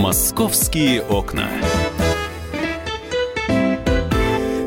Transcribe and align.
«Московские 0.00 1.02
окна». 1.02 1.50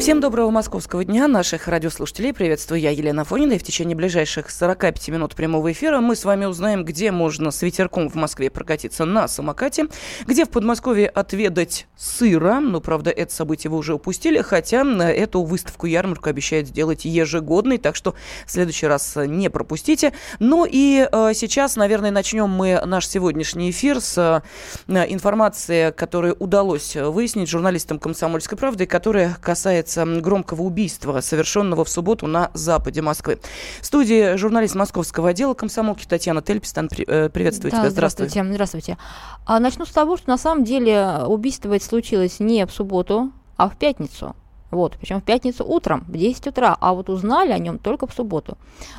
Всем 0.03 0.19
доброго 0.19 0.49
московского 0.49 1.05
дня, 1.05 1.29
наших 1.29 1.69
радиослушателей. 1.69 2.33
Приветствую 2.33 2.81
я, 2.81 2.89
Елена 2.89 3.23
Фонина. 3.23 3.53
И 3.53 3.57
в 3.57 3.63
течение 3.63 3.95
ближайших 3.95 4.49
45 4.49 5.07
минут 5.07 5.33
прямого 5.33 5.71
эфира 5.71 6.01
мы 6.01 6.17
с 6.17 6.25
вами 6.25 6.43
узнаем, 6.43 6.83
где 6.83 7.09
можно 7.13 7.51
с 7.51 7.61
ветерком 7.61 8.09
в 8.09 8.15
Москве 8.15 8.49
прокатиться 8.49 9.05
на 9.05 9.29
самокате, 9.29 9.85
где 10.27 10.43
в 10.43 10.49
Подмосковье 10.49 11.07
отведать 11.07 11.87
сыра. 11.95 12.59
Ну, 12.59 12.81
правда, 12.81 13.11
это 13.11 13.33
событие 13.33 13.71
вы 13.71 13.77
уже 13.77 13.93
упустили, 13.93 14.41
хотя 14.41 14.81
эту 14.81 15.41
выставку-ярмарку 15.41 16.29
обещают 16.29 16.67
сделать 16.67 17.05
ежегодной, 17.05 17.77
так 17.77 17.95
что 17.95 18.13
в 18.45 18.51
следующий 18.51 18.87
раз 18.87 19.15
не 19.15 19.49
пропустите. 19.49 20.11
Ну 20.37 20.67
и 20.69 21.07
э, 21.09 21.31
сейчас, 21.33 21.77
наверное, 21.77 22.11
начнем 22.11 22.49
мы 22.49 22.81
наш 22.85 23.07
сегодняшний 23.07 23.69
эфир 23.69 24.01
с 24.01 24.43
э, 24.87 24.93
информации, 25.09 25.91
которую 25.91 26.35
удалось 26.39 26.97
выяснить 26.97 27.47
журналистам 27.47 27.99
«Комсомольской 27.99 28.57
правды», 28.57 28.85
которая 28.85 29.37
касается 29.41 29.92
касается 29.93 30.21
громкого 30.21 30.63
убийства, 30.63 31.21
совершенного 31.21 31.85
в 31.85 31.89
субботу 31.89 32.27
на 32.27 32.51
западе 32.53 33.01
Москвы. 33.01 33.39
В 33.81 33.85
студии 33.85 34.35
журналист 34.37 34.75
московского 34.75 35.29
отдела 35.29 35.53
комсомолки 35.53 36.05
Татьяна 36.05 36.41
Тельпистан. 36.41 36.89
Э, 37.07 37.29
приветствую 37.29 37.71
да, 37.71 37.79
тебя. 37.79 37.89
Здравствуй. 37.89 38.27
Здравствуйте. 38.27 38.53
Здравствуйте. 38.53 38.97
А, 39.45 39.59
начну 39.59 39.85
с 39.85 39.91
того, 39.91 40.17
что 40.17 40.29
на 40.29 40.37
самом 40.37 40.63
деле 40.63 41.23
убийство 41.27 41.73
это 41.73 41.85
случилось 41.85 42.39
не 42.39 42.65
в 42.65 42.71
субботу, 42.71 43.31
а 43.57 43.69
в 43.69 43.77
пятницу. 43.77 44.35
Вот, 44.73 44.97
причем 44.99 45.21
в 45.21 45.23
пятницу 45.23 45.63
утром, 45.65 46.03
в 46.07 46.17
10 46.17 46.47
утра, 46.47 46.75
а 46.79 46.93
вот 46.93 47.09
узнали 47.09 47.51
о 47.51 47.59
нем 47.59 47.77
только 47.77 48.07
в 48.07 48.13
субботу. 48.13 48.57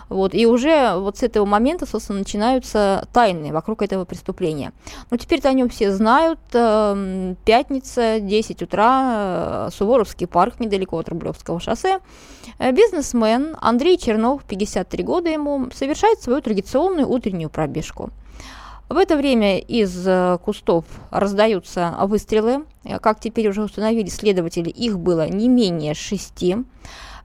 Вот, 0.08 0.34
и 0.34 0.46
уже 0.46 0.94
вот 0.96 1.18
с 1.18 1.22
этого 1.22 1.44
момента, 1.44 1.86
собственно, 1.86 2.20
начинаются 2.20 3.08
тайны 3.12 3.52
вокруг 3.52 3.82
этого 3.82 4.04
преступления. 4.04 4.72
Но 5.10 5.16
теперь-то 5.16 5.48
о 5.48 5.52
нем 5.52 5.68
все 5.68 5.92
знают. 5.92 6.38
Э, 6.52 7.34
пятница, 7.44 8.20
10 8.20 8.62
утра, 8.62 9.66
э, 9.66 9.70
Суворовский 9.72 10.26
парк, 10.26 10.60
недалеко 10.60 10.98
от 10.98 11.08
Рублевского 11.08 11.58
шоссе. 11.58 11.98
Э, 12.58 12.70
бизнесмен 12.72 13.56
Андрей 13.60 13.98
Чернов, 13.98 14.44
53 14.44 15.02
года 15.02 15.28
ему, 15.28 15.70
совершает 15.74 16.22
свою 16.22 16.40
традиционную 16.40 17.08
утреннюю 17.08 17.50
пробежку. 17.50 18.10
В 18.88 18.98
это 18.98 19.16
время 19.16 19.58
из 19.58 20.06
э, 20.06 20.38
кустов 20.44 20.84
раздаются 21.10 21.94
выстрелы. 22.02 22.64
Э, 22.84 22.98
как 22.98 23.18
теперь 23.18 23.48
уже 23.48 23.62
установили 23.62 24.08
следователи, 24.08 24.68
их 24.68 24.98
было 24.98 25.26
не 25.26 25.48
менее 25.48 25.94
шести. 25.94 26.58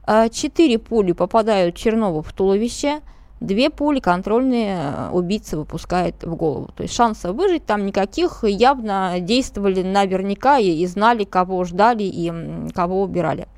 Э, 0.08 0.30
четыре 0.30 0.80
пули 0.80 1.12
попадают 1.12 1.76
Чернову 1.76 2.22
в 2.22 2.32
туловище, 2.32 3.02
две 3.42 3.70
пули 3.70 4.00
контрольные 4.00 5.10
убийца 5.12 5.58
выпускает 5.58 6.24
в 6.24 6.34
голову. 6.34 6.70
То 6.78 6.84
есть 6.84 6.96
шансов 6.96 7.36
выжить 7.36 7.66
там 7.66 7.86
никаких, 7.86 8.46
явно 8.46 9.18
действовали 9.20 9.84
наверняка 9.84 10.60
и, 10.60 10.70
и 10.70 10.88
знали, 10.88 11.26
кого 11.26 11.66
ждали 11.66 12.04
и 12.04 12.32
кого 12.74 13.02
убирали. 13.02 13.50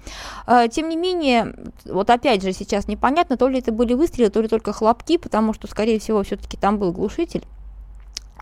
Тем 0.71 0.89
не 0.89 0.97
менее, 0.97 1.53
вот 1.85 2.09
опять 2.09 2.41
же 2.41 2.51
сейчас 2.51 2.87
непонятно, 2.87 3.37
то 3.37 3.47
ли 3.47 3.59
это 3.59 3.71
были 3.71 3.93
выстрелы, 3.93 4.31
то 4.31 4.41
ли 4.41 4.47
только 4.47 4.73
хлопки, 4.73 5.17
потому 5.17 5.53
что, 5.53 5.67
скорее 5.67 5.99
всего, 5.99 6.23
все-таки 6.23 6.57
там 6.57 6.79
был 6.79 6.91
глушитель. 6.91 7.43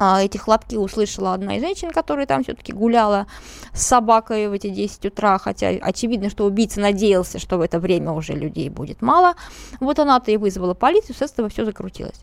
А, 0.01 0.23
эти 0.23 0.37
хлопки 0.37 0.75
услышала 0.75 1.33
одна 1.33 1.57
из 1.57 1.61
женщин, 1.61 1.91
которая 1.91 2.25
там 2.25 2.43
все-таки 2.43 2.71
гуляла 2.71 3.27
с 3.73 3.85
собакой 3.85 4.47
в 4.47 4.53
эти 4.53 4.69
10 4.69 5.07
утра, 5.07 5.37
хотя 5.37 5.67
очевидно, 5.67 6.29
что 6.29 6.45
убийца 6.45 6.79
надеялся, 6.79 7.37
что 7.37 7.57
в 7.57 7.61
это 7.61 7.79
время 7.79 8.13
уже 8.13 8.31
людей 8.31 8.69
будет 8.69 9.01
мало. 9.01 9.33
Вот 9.81 9.99
она-то 9.99 10.31
и 10.31 10.37
вызвала 10.37 10.73
полицию, 10.73 11.17
с 11.17 11.21
этого 11.21 11.49
все 11.49 11.65
закрутилось. 11.65 12.21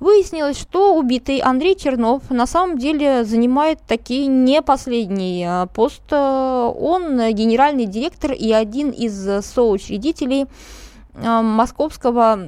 Выяснилось, 0.00 0.58
что 0.58 0.96
убитый 0.96 1.38
Андрей 1.38 1.76
Чернов 1.76 2.28
на 2.28 2.46
самом 2.46 2.76
деле 2.76 3.24
занимает 3.24 3.80
такие 3.88 4.26
не 4.26 4.60
последний 4.60 5.44
а, 5.48 5.66
пост. 5.66 6.12
Он 6.12 7.32
генеральный 7.32 7.86
директор 7.86 8.32
и 8.32 8.52
один 8.52 8.90
из 8.90 9.46
соучредителей 9.46 10.46
а, 11.14 11.40
московского 11.40 12.38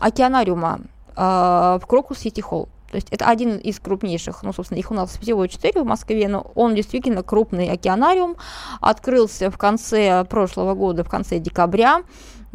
океанариума 0.00 0.80
в 1.14 1.82
Крокус 1.86 2.18
Сити 2.18 2.42
Холл. 2.42 2.68
То 2.96 2.98
есть 2.98 3.08
это 3.10 3.26
один 3.26 3.58
из 3.58 3.78
крупнейших, 3.78 4.42
ну, 4.42 4.54
собственно, 4.54 4.78
их 4.78 4.90
у 4.90 4.94
нас 4.94 5.18
всего 5.18 5.46
четыре 5.46 5.82
в 5.82 5.84
Москве, 5.84 6.28
но 6.28 6.50
он 6.54 6.74
действительно 6.74 7.22
крупный 7.22 7.68
океанариум, 7.68 8.36
открылся 8.80 9.50
в 9.50 9.58
конце 9.58 10.24
прошлого 10.24 10.72
года, 10.72 11.04
в 11.04 11.10
конце 11.10 11.38
декабря, 11.38 12.04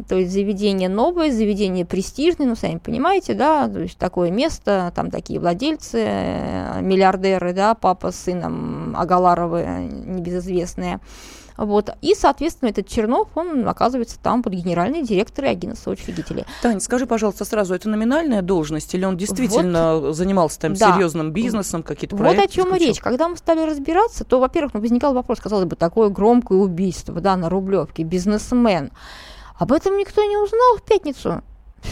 то 0.08 0.16
есть 0.16 0.32
заведение 0.32 0.88
новое, 0.88 1.30
заведение 1.30 1.86
престижное, 1.86 2.48
ну, 2.48 2.56
сами 2.56 2.78
понимаете, 2.78 3.34
да, 3.34 3.68
то 3.68 3.78
есть 3.78 3.96
такое 3.98 4.32
место, 4.32 4.92
там 4.96 5.12
такие 5.12 5.38
владельцы, 5.38 6.02
э, 6.04 6.80
миллиардеры, 6.80 7.52
да, 7.52 7.76
папа 7.76 8.10
с 8.10 8.16
сыном 8.16 8.96
Агаларовы, 8.96 9.62
небезызвестные, 9.62 10.98
вот. 11.56 11.90
И, 12.00 12.14
соответственно, 12.14 12.70
этот 12.70 12.88
Чернов, 12.88 13.28
он 13.34 13.68
оказывается 13.68 14.18
там 14.18 14.42
под 14.42 14.52
генеральный 14.54 15.02
директор 15.02 15.44
и 15.44 15.48
один 15.48 15.72
из 15.72 15.78
соучредителей. 15.78 16.44
Таня, 16.62 16.80
скажи, 16.80 17.06
пожалуйста, 17.06 17.44
сразу, 17.44 17.74
это 17.74 17.88
номинальная 17.88 18.42
должность 18.42 18.94
или 18.94 19.04
он 19.04 19.16
действительно 19.16 19.98
вот. 19.98 20.16
занимался 20.16 20.60
там 20.60 20.74
да. 20.74 20.92
серьезным 20.92 21.32
бизнесом, 21.32 21.82
какие-то 21.82 22.16
проекты? 22.16 22.40
Вот 22.40 22.50
о 22.50 22.52
чем 22.52 22.76
и 22.76 22.78
речь. 22.78 23.00
Когда 23.00 23.28
мы 23.28 23.36
стали 23.36 23.68
разбираться, 23.68 24.24
то, 24.24 24.40
во-первых, 24.40 24.74
ну, 24.74 24.80
возникал 24.80 25.14
вопрос, 25.14 25.40
казалось 25.40 25.66
бы, 25.66 25.76
такое 25.76 26.08
громкое 26.08 26.58
убийство, 26.58 27.20
да, 27.20 27.36
на 27.36 27.48
Рублевке, 27.48 28.02
бизнесмен. 28.02 28.90
Об 29.58 29.72
этом 29.72 29.96
никто 29.96 30.24
не 30.24 30.36
узнал 30.36 30.78
в 30.78 30.82
пятницу. 30.82 31.42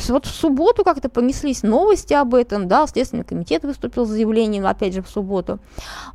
Вот 0.09 0.27
в 0.27 0.35
субботу 0.35 0.85
как-то 0.85 1.09
понеслись 1.09 1.63
новости 1.63 2.15
об 2.15 2.35
этом, 2.35 2.69
да, 2.69 2.87
Следственный 2.87 3.25
комитет 3.25 3.65
выступил 3.65 4.07
с 4.07 4.11
заявлением, 4.11 4.67
опять 4.67 4.95
же, 4.95 5.03
в 5.03 5.09
субботу. 5.09 5.59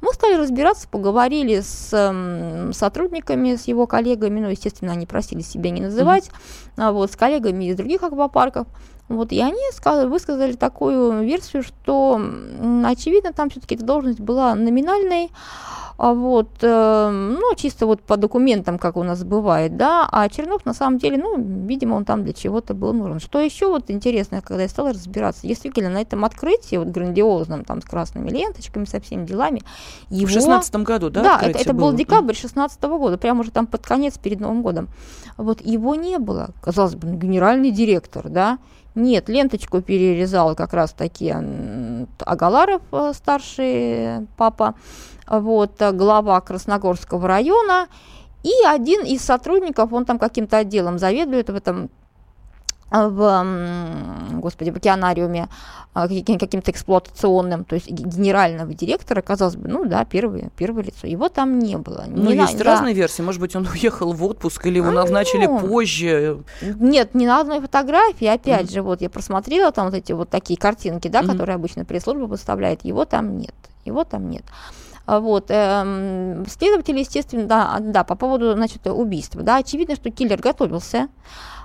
Мы 0.01 0.13
стали 0.13 0.35
разбираться, 0.35 0.87
поговорили 0.87 1.59
с 1.59 1.89
э, 1.91 2.71
сотрудниками, 2.73 3.55
с 3.55 3.67
его 3.67 3.87
коллегами, 3.87 4.39
ну, 4.39 4.49
естественно, 4.49 4.91
они 4.91 5.05
просили 5.05 5.41
себя 5.41 5.69
не 5.69 5.81
называть, 5.81 6.29
mm-hmm. 6.77 6.91
вот, 6.91 7.11
с 7.11 7.15
коллегами 7.15 7.65
из 7.65 7.75
других 7.75 8.03
аквапарков. 8.03 8.67
Вот, 9.07 9.31
и 9.31 9.39
они 9.39 9.61
сказали, 9.71 10.07
высказали 10.07 10.53
такую 10.53 11.23
версию, 11.23 11.61
что, 11.61 12.19
очевидно, 12.85 13.33
там 13.33 13.51
все-таки 13.51 13.75
эта 13.75 13.85
должность 13.85 14.19
была 14.19 14.55
номинальной, 14.55 15.29
а 15.97 16.13
вот, 16.13 16.49
э, 16.61 17.09
ну, 17.09 17.55
чисто 17.55 17.85
вот 17.85 18.01
по 18.01 18.17
документам, 18.17 18.77
как 18.79 18.97
у 18.97 19.03
нас 19.03 19.23
бывает, 19.23 19.77
да, 19.77 20.09
а 20.11 20.27
Чернов 20.27 20.65
на 20.65 20.73
самом 20.73 20.97
деле, 20.97 21.17
ну, 21.17 21.37
видимо, 21.37 21.95
он 21.95 22.03
там 22.03 22.23
для 22.23 22.33
чего-то 22.33 22.73
был 22.73 22.91
нужен. 22.93 23.19
Что 23.19 23.39
еще 23.39 23.69
вот 23.69 23.89
интересно, 23.89 24.41
когда 24.41 24.63
я 24.63 24.69
стала 24.69 24.89
разбираться, 24.89 25.47
действительно, 25.47 25.89
на 25.89 26.01
этом 26.01 26.25
открытии, 26.25 26.75
вот 26.75 26.87
грандиозном, 26.87 27.63
там, 27.63 27.81
с 27.81 27.85
красными 27.85 28.29
ленточками, 28.29 28.85
со 28.85 28.99
всеми 28.99 29.25
делами, 29.25 29.61
его... 30.09 30.27
В 30.27 30.31
шестнадцатом 30.31 30.83
году, 30.83 31.09
да? 31.09 31.23
Да, 31.23 31.39
это, 31.41 31.59
это 31.59 31.73
был 31.73 31.93
декабрь 31.93 32.33
шестнадцатого 32.33 32.97
года, 32.97 33.17
прямо 33.17 33.41
уже 33.41 33.51
там 33.51 33.67
под 33.67 33.85
конец, 33.85 34.17
перед 34.17 34.39
Новым 34.39 34.63
годом. 34.63 34.89
Вот 35.37 35.61
его 35.61 35.95
не 35.95 36.17
было, 36.17 36.49
казалось 36.61 36.95
бы, 36.95 37.07
генеральный 37.15 37.71
директор, 37.71 38.27
да, 38.27 38.57
нет, 38.95 39.29
ленточку 39.29 39.81
перерезал 39.81 40.55
как 40.55 40.73
раз 40.73 40.93
таки 40.93 41.35
Агаларов, 42.19 42.81
э, 42.91 43.11
старший 43.13 44.27
папа, 44.37 44.75
вот, 45.27 45.81
э, 45.81 45.91
глава 45.91 46.39
Красногорского 46.41 47.27
района, 47.27 47.87
и 48.43 48.53
один 48.65 49.03
из 49.03 49.21
сотрудников, 49.21 49.91
он 49.91 50.05
там 50.05 50.17
каким-то 50.17 50.57
отделом 50.57 50.97
заведует 50.97 51.49
в 51.49 51.55
этом 51.55 51.89
в, 52.91 53.45
господи, 54.33 54.69
в 54.69 54.77
океанариуме 54.77 55.49
каким-то 55.95 56.71
эксплуатационным, 56.71 57.63
то 57.63 57.75
есть 57.75 57.89
генерального 57.89 58.73
директора, 58.73 59.21
казалось 59.21 59.55
бы, 59.55 59.69
ну 59.69 59.85
да, 59.85 60.03
первое, 60.03 60.49
первое 60.57 60.83
лицо. 60.83 61.07
Его 61.07 61.29
там 61.29 61.57
не 61.57 61.77
было. 61.77 62.03
Ну, 62.07 62.31
не 62.31 62.35
есть 62.35 62.59
на, 62.59 62.65
разные 62.65 62.93
да. 62.93 62.99
версии. 62.99 63.21
Может 63.21 63.39
быть, 63.39 63.55
он 63.55 63.65
уехал 63.73 64.11
в 64.11 64.23
отпуск 64.25 64.65
или 64.65 64.77
его 64.77 64.89
а, 64.89 64.91
назначили 64.91 65.45
ну, 65.45 65.59
позже. 65.59 66.43
Нет, 66.61 67.15
ни 67.15 67.25
на 67.25 67.39
одной 67.39 67.61
фотографии. 67.61 68.27
Опять 68.27 68.67
mm-hmm. 68.67 68.73
же, 68.73 68.81
вот 68.81 69.01
я 69.01 69.09
просмотрела 69.09 69.71
там 69.71 69.85
вот 69.85 69.95
эти 69.95 70.11
вот 70.11 70.29
такие 70.29 70.59
картинки, 70.59 71.07
да, 71.07 71.21
mm-hmm. 71.21 71.31
которые 71.31 71.55
обычно 71.55 71.85
пресс-служба 71.85 72.25
выставляет. 72.25 72.83
Его 72.83 73.05
там 73.05 73.37
нет. 73.37 73.55
Его 73.85 74.03
там 74.03 74.29
нет. 74.29 74.43
А, 75.05 75.19
вот. 75.19 75.45
Эм, 75.49 76.45
следователи, 76.47 76.99
естественно, 76.99 77.45
да, 77.45 77.77
да, 77.79 78.03
по 78.03 78.15
поводу, 78.15 78.53
значит, 78.53 78.85
убийства. 78.87 79.43
Да, 79.43 79.57
очевидно, 79.57 79.95
что 79.95 80.09
киллер 80.09 80.41
готовился. 80.41 81.09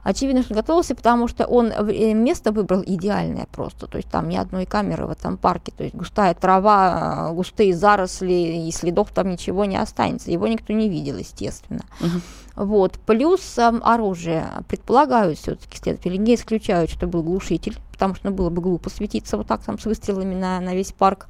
Очевидно, 0.02 0.42
что 0.42 0.54
готовился, 0.54 0.94
потому 0.94 1.28
что 1.28 1.46
он 1.46 1.66
э, 1.66 2.14
место 2.14 2.52
выбрал 2.52 2.82
идеальное 2.84 3.46
просто. 3.52 3.86
То 3.86 3.98
есть 3.98 4.08
там 4.08 4.28
ни 4.28 4.36
одной 4.36 4.64
камеры 4.64 5.06
в 5.06 5.10
этом 5.10 5.36
парке. 5.36 5.72
То 5.76 5.84
есть 5.84 5.94
густая 5.94 6.34
трава, 6.34 7.28
э, 7.30 7.34
густые 7.34 7.74
заросли, 7.74 8.66
и 8.66 8.72
следов 8.72 9.10
там 9.12 9.30
ничего 9.30 9.66
не 9.66 9.76
останется. 9.76 10.30
Его 10.30 10.48
никто 10.48 10.72
не 10.72 10.88
видел, 10.88 11.18
естественно. 11.18 11.82
Угу. 12.00 12.64
Вот. 12.64 12.98
Плюс 13.00 13.58
э, 13.58 13.72
оружие. 13.82 14.46
Предполагают 14.68 15.38
все-таки 15.38 15.76
следователи, 15.76 16.16
не 16.16 16.34
исключают, 16.34 16.90
что 16.90 17.06
был 17.06 17.22
глушитель 17.22 17.76
потому 18.00 18.14
что 18.14 18.30
ну, 18.30 18.34
было 18.34 18.48
бы 18.48 18.62
глупо 18.62 18.88
светиться 18.88 19.36
вот 19.36 19.46
так 19.46 19.62
там 19.62 19.78
с 19.78 19.84
выстрелами 19.84 20.34
на, 20.34 20.58
на 20.60 20.74
весь 20.74 20.90
парк. 20.90 21.26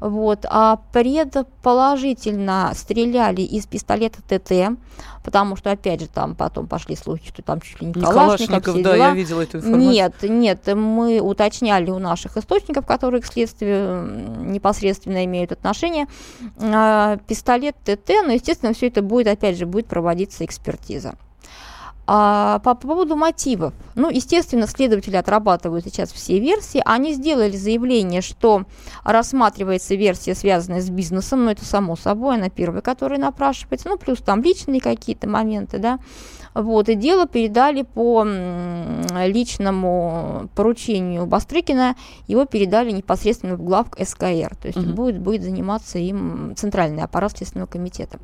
Вот. 0.00 0.44
А 0.50 0.80
предположительно 0.92 2.72
стреляли 2.74 3.42
из 3.42 3.66
пистолета 3.66 4.20
ТТ, 4.22 4.76
потому 5.22 5.54
что, 5.54 5.70
опять 5.70 6.00
же, 6.00 6.08
там 6.08 6.34
потом 6.34 6.66
пошли 6.66 6.96
слухи, 6.96 7.28
что 7.28 7.42
там 7.42 7.60
чуть 7.60 7.80
ли 7.80 7.86
не 7.86 7.92
Калашников, 7.92 8.48
Калашников 8.48 8.74
да, 8.82 8.94
дела. 8.94 8.96
я 8.96 9.14
видела 9.14 9.42
эту 9.42 9.58
информацию. 9.58 9.90
Нет, 9.90 10.14
нет, 10.22 10.66
мы 10.74 11.20
уточняли 11.20 11.90
у 11.90 12.00
наших 12.00 12.36
источников, 12.36 12.84
которые 12.84 13.22
к 13.22 13.26
следствию 13.26 14.42
непосредственно 14.44 15.24
имеют 15.24 15.52
отношение. 15.52 16.06
А, 16.60 17.18
пистолет 17.28 17.76
ТТ, 17.84 18.10
но, 18.24 18.32
естественно, 18.32 18.72
все 18.72 18.88
это 18.88 19.02
будет, 19.02 19.28
опять 19.28 19.56
же, 19.56 19.66
будет 19.66 19.86
проводиться 19.86 20.44
экспертиза. 20.44 21.14
А 22.10 22.60
по 22.60 22.74
поводу 22.74 23.16
мотивов. 23.16 23.74
Ну, 23.94 24.08
естественно, 24.08 24.66
следователи 24.66 25.16
отрабатывают 25.16 25.84
сейчас 25.84 26.10
все 26.10 26.38
версии. 26.38 26.80
Они 26.86 27.12
сделали 27.12 27.54
заявление, 27.54 28.22
что 28.22 28.64
рассматривается 29.04 29.94
версия, 29.94 30.34
связанная 30.34 30.80
с 30.80 30.88
бизнесом, 30.88 31.44
но 31.44 31.50
это 31.50 31.66
само 31.66 31.96
собой, 31.96 32.36
она 32.36 32.48
первая, 32.48 32.80
которая 32.80 33.18
напрашивается. 33.18 33.90
Ну, 33.90 33.98
плюс 33.98 34.20
там 34.20 34.42
личные 34.42 34.80
какие-то 34.80 35.28
моменты, 35.28 35.76
да. 35.76 35.98
Вот, 36.54 36.88
и 36.88 36.94
дело 36.94 37.28
передали 37.28 37.82
по 37.82 38.24
личному 38.24 40.48
поручению 40.54 41.26
Бастрыкина, 41.26 41.94
его 42.26 42.46
передали 42.46 42.90
непосредственно 42.90 43.56
в 43.56 43.62
главк 43.62 43.98
СКР, 44.02 44.56
то 44.56 44.68
есть 44.68 44.78
угу. 44.78 44.94
будет, 44.94 45.20
будет 45.20 45.42
заниматься 45.42 45.98
им 45.98 46.54
центральный 46.56 47.02
аппарат 47.02 47.36
Следственного 47.36 47.68
комитета. 47.68 48.18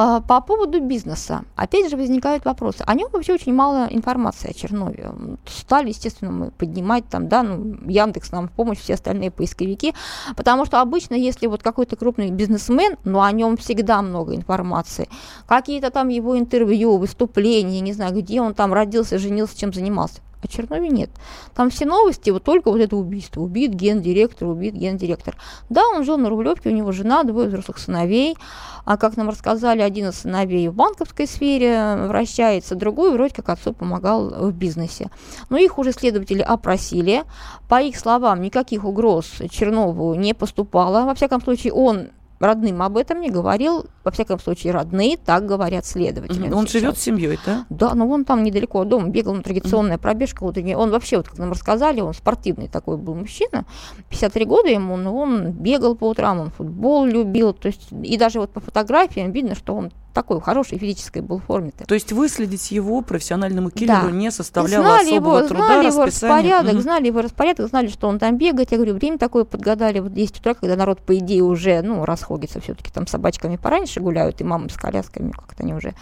А, 0.00 0.20
по 0.20 0.40
поводу 0.40 0.80
бизнеса, 0.80 1.42
опять 1.56 1.90
же, 1.90 1.96
возникают 1.96 2.44
вопросы. 2.44 2.84
О 2.86 2.94
нем 2.94 3.08
вообще 3.10 3.34
очень 3.34 3.52
мало 3.52 3.88
информации 3.90 4.50
о 4.50 4.54
Чернове. 4.54 5.10
Стали, 5.44 5.88
естественно, 5.88 6.30
мы 6.30 6.50
поднимать 6.52 7.08
там, 7.08 7.26
да, 7.26 7.42
ну, 7.42 7.76
Яндекс 7.90 8.30
нам 8.30 8.46
в 8.46 8.52
помощь, 8.52 8.78
все 8.78 8.94
остальные 8.94 9.32
поисковики, 9.32 9.94
потому 10.36 10.66
что 10.66 10.80
обычно, 10.80 11.16
если 11.16 11.48
вот 11.48 11.64
какой-то 11.64 11.96
крупный 11.96 12.30
бизнесмен, 12.30 12.96
но 13.02 13.22
о 13.22 13.32
нем 13.32 13.56
всегда 13.56 14.00
много 14.00 14.36
информации, 14.36 15.08
какие-то 15.48 15.90
там 15.90 16.06
его 16.06 16.38
интервью, 16.38 16.96
выступления, 16.96 17.80
не 17.80 17.92
знаю, 17.92 18.14
где 18.14 18.40
он 18.40 18.54
там 18.54 18.72
родился, 18.72 19.18
женился, 19.18 19.58
чем 19.58 19.72
занимался, 19.72 20.20
а 20.40 20.46
Чернове 20.46 20.88
нет. 20.88 21.10
Там 21.54 21.70
все 21.70 21.84
новости, 21.84 22.30
вот 22.30 22.44
только 22.44 22.70
вот 22.70 22.80
это 22.80 22.96
убийство. 22.96 23.40
Убит 23.40 23.72
гендиректор, 23.74 24.48
убит 24.48 24.74
гендиректор. 24.74 25.36
Да, 25.68 25.82
он 25.88 26.04
жил 26.04 26.16
на 26.16 26.28
Рублевке, 26.28 26.70
у 26.70 26.72
него 26.72 26.92
жена, 26.92 27.24
двое 27.24 27.48
взрослых 27.48 27.78
сыновей. 27.78 28.36
А 28.84 28.96
как 28.96 29.16
нам 29.16 29.28
рассказали, 29.28 29.82
один 29.82 30.08
из 30.08 30.20
сыновей 30.20 30.68
в 30.68 30.74
банковской 30.74 31.26
сфере 31.26 31.96
вращается, 32.06 32.74
другой 32.74 33.12
вроде 33.12 33.34
как 33.34 33.48
отцу 33.48 33.72
помогал 33.72 34.30
в 34.30 34.52
бизнесе. 34.52 35.10
Но 35.50 35.58
их 35.58 35.78
уже 35.78 35.92
следователи 35.92 36.40
опросили. 36.40 37.24
По 37.68 37.82
их 37.82 37.98
словам, 37.98 38.40
никаких 38.40 38.84
угроз 38.84 39.26
Чернову 39.50 40.14
не 40.14 40.34
поступало. 40.34 41.04
Во 41.04 41.14
всяком 41.14 41.42
случае, 41.42 41.72
он 41.72 42.08
родным 42.40 42.82
об 42.82 42.96
этом 42.96 43.20
не 43.20 43.30
говорил. 43.30 43.86
Во 44.04 44.10
всяком 44.10 44.38
случае, 44.38 44.72
родные 44.72 45.16
так 45.16 45.46
говорят 45.46 45.84
следователи. 45.84 46.50
Он 46.50 46.66
живет 46.66 46.96
с 46.96 47.02
семьей, 47.02 47.38
да? 47.44 47.66
Да, 47.68 47.94
но 47.94 48.08
он 48.08 48.24
там 48.24 48.42
недалеко 48.42 48.80
от 48.80 48.88
дома 48.88 49.08
бегал 49.08 49.34
на 49.34 49.42
традиционная 49.42 49.98
пробежка 49.98 50.44
утренняя. 50.44 50.76
Он 50.76 50.90
вообще, 50.90 51.18
вот 51.18 51.28
как 51.28 51.38
нам 51.38 51.50
рассказали, 51.50 52.00
он 52.00 52.14
спортивный 52.14 52.68
такой 52.68 52.96
был 52.96 53.14
мужчина. 53.14 53.64
53 54.10 54.44
года 54.44 54.68
ему, 54.68 54.96
но 54.96 55.16
он 55.16 55.50
бегал 55.50 55.94
по 55.94 56.08
утрам, 56.08 56.40
он 56.40 56.50
футбол 56.50 57.04
любил. 57.04 57.52
То 57.52 57.68
есть, 57.68 57.88
и 58.02 58.16
даже 58.16 58.40
вот 58.40 58.50
по 58.50 58.60
фотографиям 58.60 59.32
видно, 59.32 59.54
что 59.54 59.74
он 59.74 59.92
такой 60.14 60.40
хорошей 60.40 60.78
физической 60.78 61.22
был 61.22 61.38
форме. 61.38 61.70
-то. 61.70 61.86
То 61.86 61.94
есть 61.94 62.12
выследить 62.12 62.70
его 62.70 63.02
профессиональному 63.02 63.70
киллеру 63.70 64.08
да. 64.08 64.10
не 64.10 64.30
составляло 64.30 64.84
знали 64.84 65.08
особого 65.08 65.38
его, 65.38 65.48
труда, 65.48 65.66
знали 65.66 65.86
его 65.86 66.04
распорядок, 66.04 66.74
угу. 66.74 66.82
знали 66.82 67.06
его 67.06 67.22
распорядок, 67.22 67.68
знали, 67.68 67.88
что 67.88 68.08
он 68.08 68.18
там 68.18 68.36
бегает. 68.36 68.72
Я 68.72 68.78
говорю, 68.78 68.94
время 68.94 69.18
такое 69.18 69.44
подгадали 69.44 70.00
вот 70.00 70.12
10 70.12 70.40
утра, 70.40 70.54
когда 70.54 70.76
народ, 70.76 71.00
по 71.00 71.16
идее, 71.16 71.42
уже, 71.42 71.82
ну, 71.82 72.04
расходится 72.04 72.60
все-таки 72.60 72.90
там 72.90 73.06
собачками 73.06 73.56
пораньше 73.56 74.00
гуляют, 74.00 74.40
и 74.40 74.44
мамы 74.44 74.70
с 74.70 74.74
колясками, 74.74 75.30
как-то 75.30 75.62
они 75.62 75.74
уже 75.74 75.94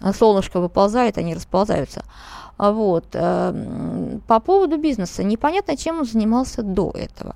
а, 0.00 0.12
солнышко 0.12 0.60
выползает, 0.60 1.18
они 1.18 1.34
расползаются. 1.34 2.04
А 2.56 2.72
вот. 2.72 3.06
Эм, 3.12 4.22
по 4.26 4.40
поводу 4.40 4.78
бизнеса. 4.78 5.24
Непонятно, 5.24 5.76
чем 5.76 6.00
он 6.00 6.04
занимался 6.04 6.62
до 6.62 6.92
этого. 6.94 7.34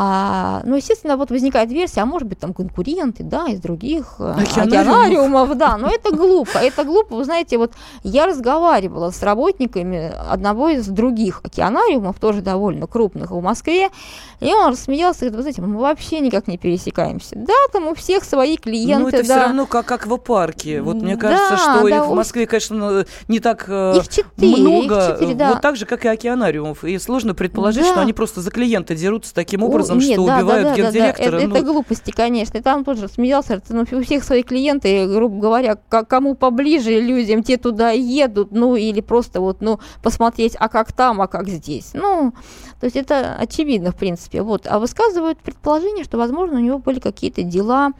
А, 0.00 0.62
ну, 0.64 0.76
естественно, 0.76 1.16
вот 1.16 1.30
возникает 1.30 1.72
версия, 1.72 2.02
а 2.02 2.06
может 2.06 2.28
быть, 2.28 2.38
там 2.38 2.54
конкуренты, 2.54 3.24
да, 3.24 3.48
из 3.48 3.58
других 3.58 4.14
э, 4.20 4.36
океанариумов, 4.56 5.58
да, 5.58 5.76
но 5.76 5.88
это 5.88 6.14
глупо, 6.14 6.58
это 6.58 6.84
глупо. 6.84 7.16
Вы 7.16 7.24
знаете, 7.24 7.58
вот 7.58 7.72
я 8.04 8.26
разговаривала 8.26 9.10
с 9.10 9.20
работниками 9.24 10.12
одного 10.30 10.68
из 10.68 10.86
других 10.86 11.40
океанариумов, 11.42 12.20
тоже 12.20 12.42
довольно 12.42 12.86
крупных 12.86 13.32
в 13.32 13.40
Москве, 13.40 13.90
и 14.38 14.54
он 14.54 14.70
рассмеялся, 14.70 15.22
говорит, 15.22 15.34
вы 15.34 15.42
знаете, 15.42 15.62
мы 15.62 15.80
вообще 15.80 16.20
никак 16.20 16.46
не 16.46 16.58
пересекаемся. 16.58 17.34
Да, 17.34 17.54
там 17.72 17.88
у 17.88 17.94
всех 17.96 18.22
свои 18.22 18.56
клиенты, 18.56 19.02
Ну, 19.02 19.08
это 19.08 19.16
да. 19.18 19.22
все 19.24 19.46
равно 19.46 19.66
как, 19.66 20.06
в 20.06 20.16
парке. 20.18 20.80
Вот 20.80 20.94
мне 20.94 21.16
кажется, 21.16 21.56
да, 21.56 21.56
что 21.56 21.88
да, 21.88 21.96
их 21.96 22.06
в 22.06 22.14
Москве, 22.14 22.46
конечно, 22.46 23.04
не 23.26 23.40
так 23.40 23.64
э, 23.66 23.96
их 23.96 24.08
четыре, 24.08 24.62
много, 24.62 24.96
их 25.00 25.12
четыре, 25.14 25.34
да. 25.34 25.48
вот 25.54 25.60
так 25.60 25.74
же, 25.74 25.86
как 25.86 26.04
и 26.04 26.08
океанариумов, 26.08 26.84
и 26.84 26.96
сложно 27.00 27.34
предположить, 27.34 27.82
да. 27.82 27.90
что 27.90 28.00
они 28.00 28.12
просто 28.12 28.42
за 28.42 28.52
клиента 28.52 28.94
дерутся 28.94 29.34
таким 29.34 29.64
образом, 29.64 29.87
образом, 29.90 30.08
Нет, 30.08 30.18
что 30.18 30.26
да, 30.26 30.38
убивают 30.38 30.64
да, 30.64 30.70
да, 30.70 30.76
гендиректора. 30.76 31.30
Да, 31.30 31.36
да. 31.36 31.38
Это, 31.38 31.48
ну... 31.48 31.56
это 31.56 31.64
глупости, 31.64 32.10
конечно. 32.10 32.58
И 32.58 32.60
там 32.60 32.84
тоже 32.84 33.08
смеялся, 33.08 33.62
ну, 33.68 33.84
у 33.90 34.02
всех 34.02 34.24
свои 34.24 34.42
клиенты, 34.42 35.06
грубо 35.06 35.40
говоря, 35.40 35.76
кому 35.76 36.34
поближе 36.34 37.00
людям, 37.00 37.42
те 37.42 37.56
туда 37.56 37.90
едут, 37.90 38.52
ну, 38.52 38.76
или 38.76 39.00
просто 39.00 39.40
вот, 39.40 39.60
ну, 39.60 39.80
посмотреть, 40.02 40.56
а 40.58 40.68
как 40.68 40.92
там, 40.92 41.20
а 41.20 41.26
как 41.26 41.48
здесь. 41.48 41.90
Ну, 41.94 42.32
то 42.80 42.84
есть 42.84 42.96
это 42.96 43.34
очевидно, 43.34 43.92
в 43.92 43.96
принципе. 43.96 44.42
Вот. 44.42 44.66
А 44.66 44.78
высказывают 44.78 45.38
предположение, 45.38 46.04
что, 46.04 46.18
возможно, 46.18 46.58
у 46.58 46.62
него 46.62 46.78
были 46.78 47.00
какие-то 47.00 47.42
дела 47.42 47.92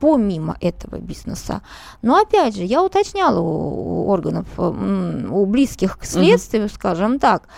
помимо 0.00 0.56
этого 0.60 0.96
бизнеса. 0.98 1.62
Но 2.02 2.20
опять 2.20 2.56
же, 2.56 2.62
я 2.62 2.82
уточняла 2.82 3.40
у 3.40 4.08
органов, 4.08 4.46
у 4.56 5.46
близких 5.46 5.98
к 5.98 6.04
следствию, 6.04 6.66
угу. 6.66 6.72
скажем 6.72 7.18
так, 7.18 7.48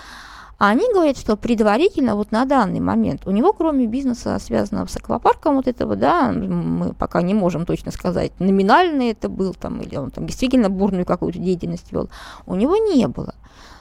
а 0.61 0.69
они 0.69 0.93
говорят, 0.93 1.17
что 1.17 1.39
предварительно 1.39 2.17
вот 2.17 2.33
на 2.33 2.45
данный 2.45 2.81
момент 2.81 3.27
у 3.27 3.31
него, 3.31 3.55
кроме 3.55 3.87
бизнеса, 3.87 4.39
связанного 4.39 4.89
с 4.89 4.97
аквапарком 4.97 5.57
вот 5.57 5.67
этого, 5.67 5.97
да, 5.97 6.31
мы 6.33 6.93
пока 6.93 7.23
не 7.23 7.33
можем 7.33 7.65
точно 7.65 7.93
сказать, 7.93 8.39
номинально 8.39 9.11
это 9.11 9.31
был 9.31 9.55
там, 9.55 9.81
или 9.81 9.97
он 9.97 10.11
там 10.11 10.27
действительно 10.27 10.69
бурную 10.69 11.07
какую-то 11.07 11.39
деятельность 11.39 11.91
вел, 11.93 12.11
у 12.45 12.57
него 12.57 12.77
не 12.77 13.09
было. 13.09 13.35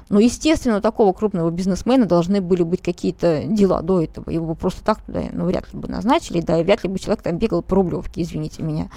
Но, 0.07 0.21
естественно, 0.21 0.77
у 0.77 0.81
такого 0.81 1.11
крупного 1.11 1.49
бизнесмена 1.51 2.05
должны 2.05 2.39
были 2.39 2.63
быть 2.63 2.81
какие-то 2.81 3.43
дела 3.43 3.81
до 3.81 4.01
этого. 4.01 4.29
Его 4.29 4.55
просто 4.55 4.81
так 4.81 5.01
туда 5.01 5.23
ну, 5.33 5.47
вряд 5.47 5.73
ли 5.73 5.79
бы 5.79 5.89
назначили, 5.89 6.39
да, 6.39 6.61
и 6.61 6.63
вряд 6.63 6.85
ли 6.85 6.89
бы 6.89 6.97
человек 6.97 7.21
там 7.21 7.37
бегал 7.37 7.61
по 7.61 7.75
Рублевке, 7.75 8.21
извините 8.21 8.63
меня. 8.63 8.89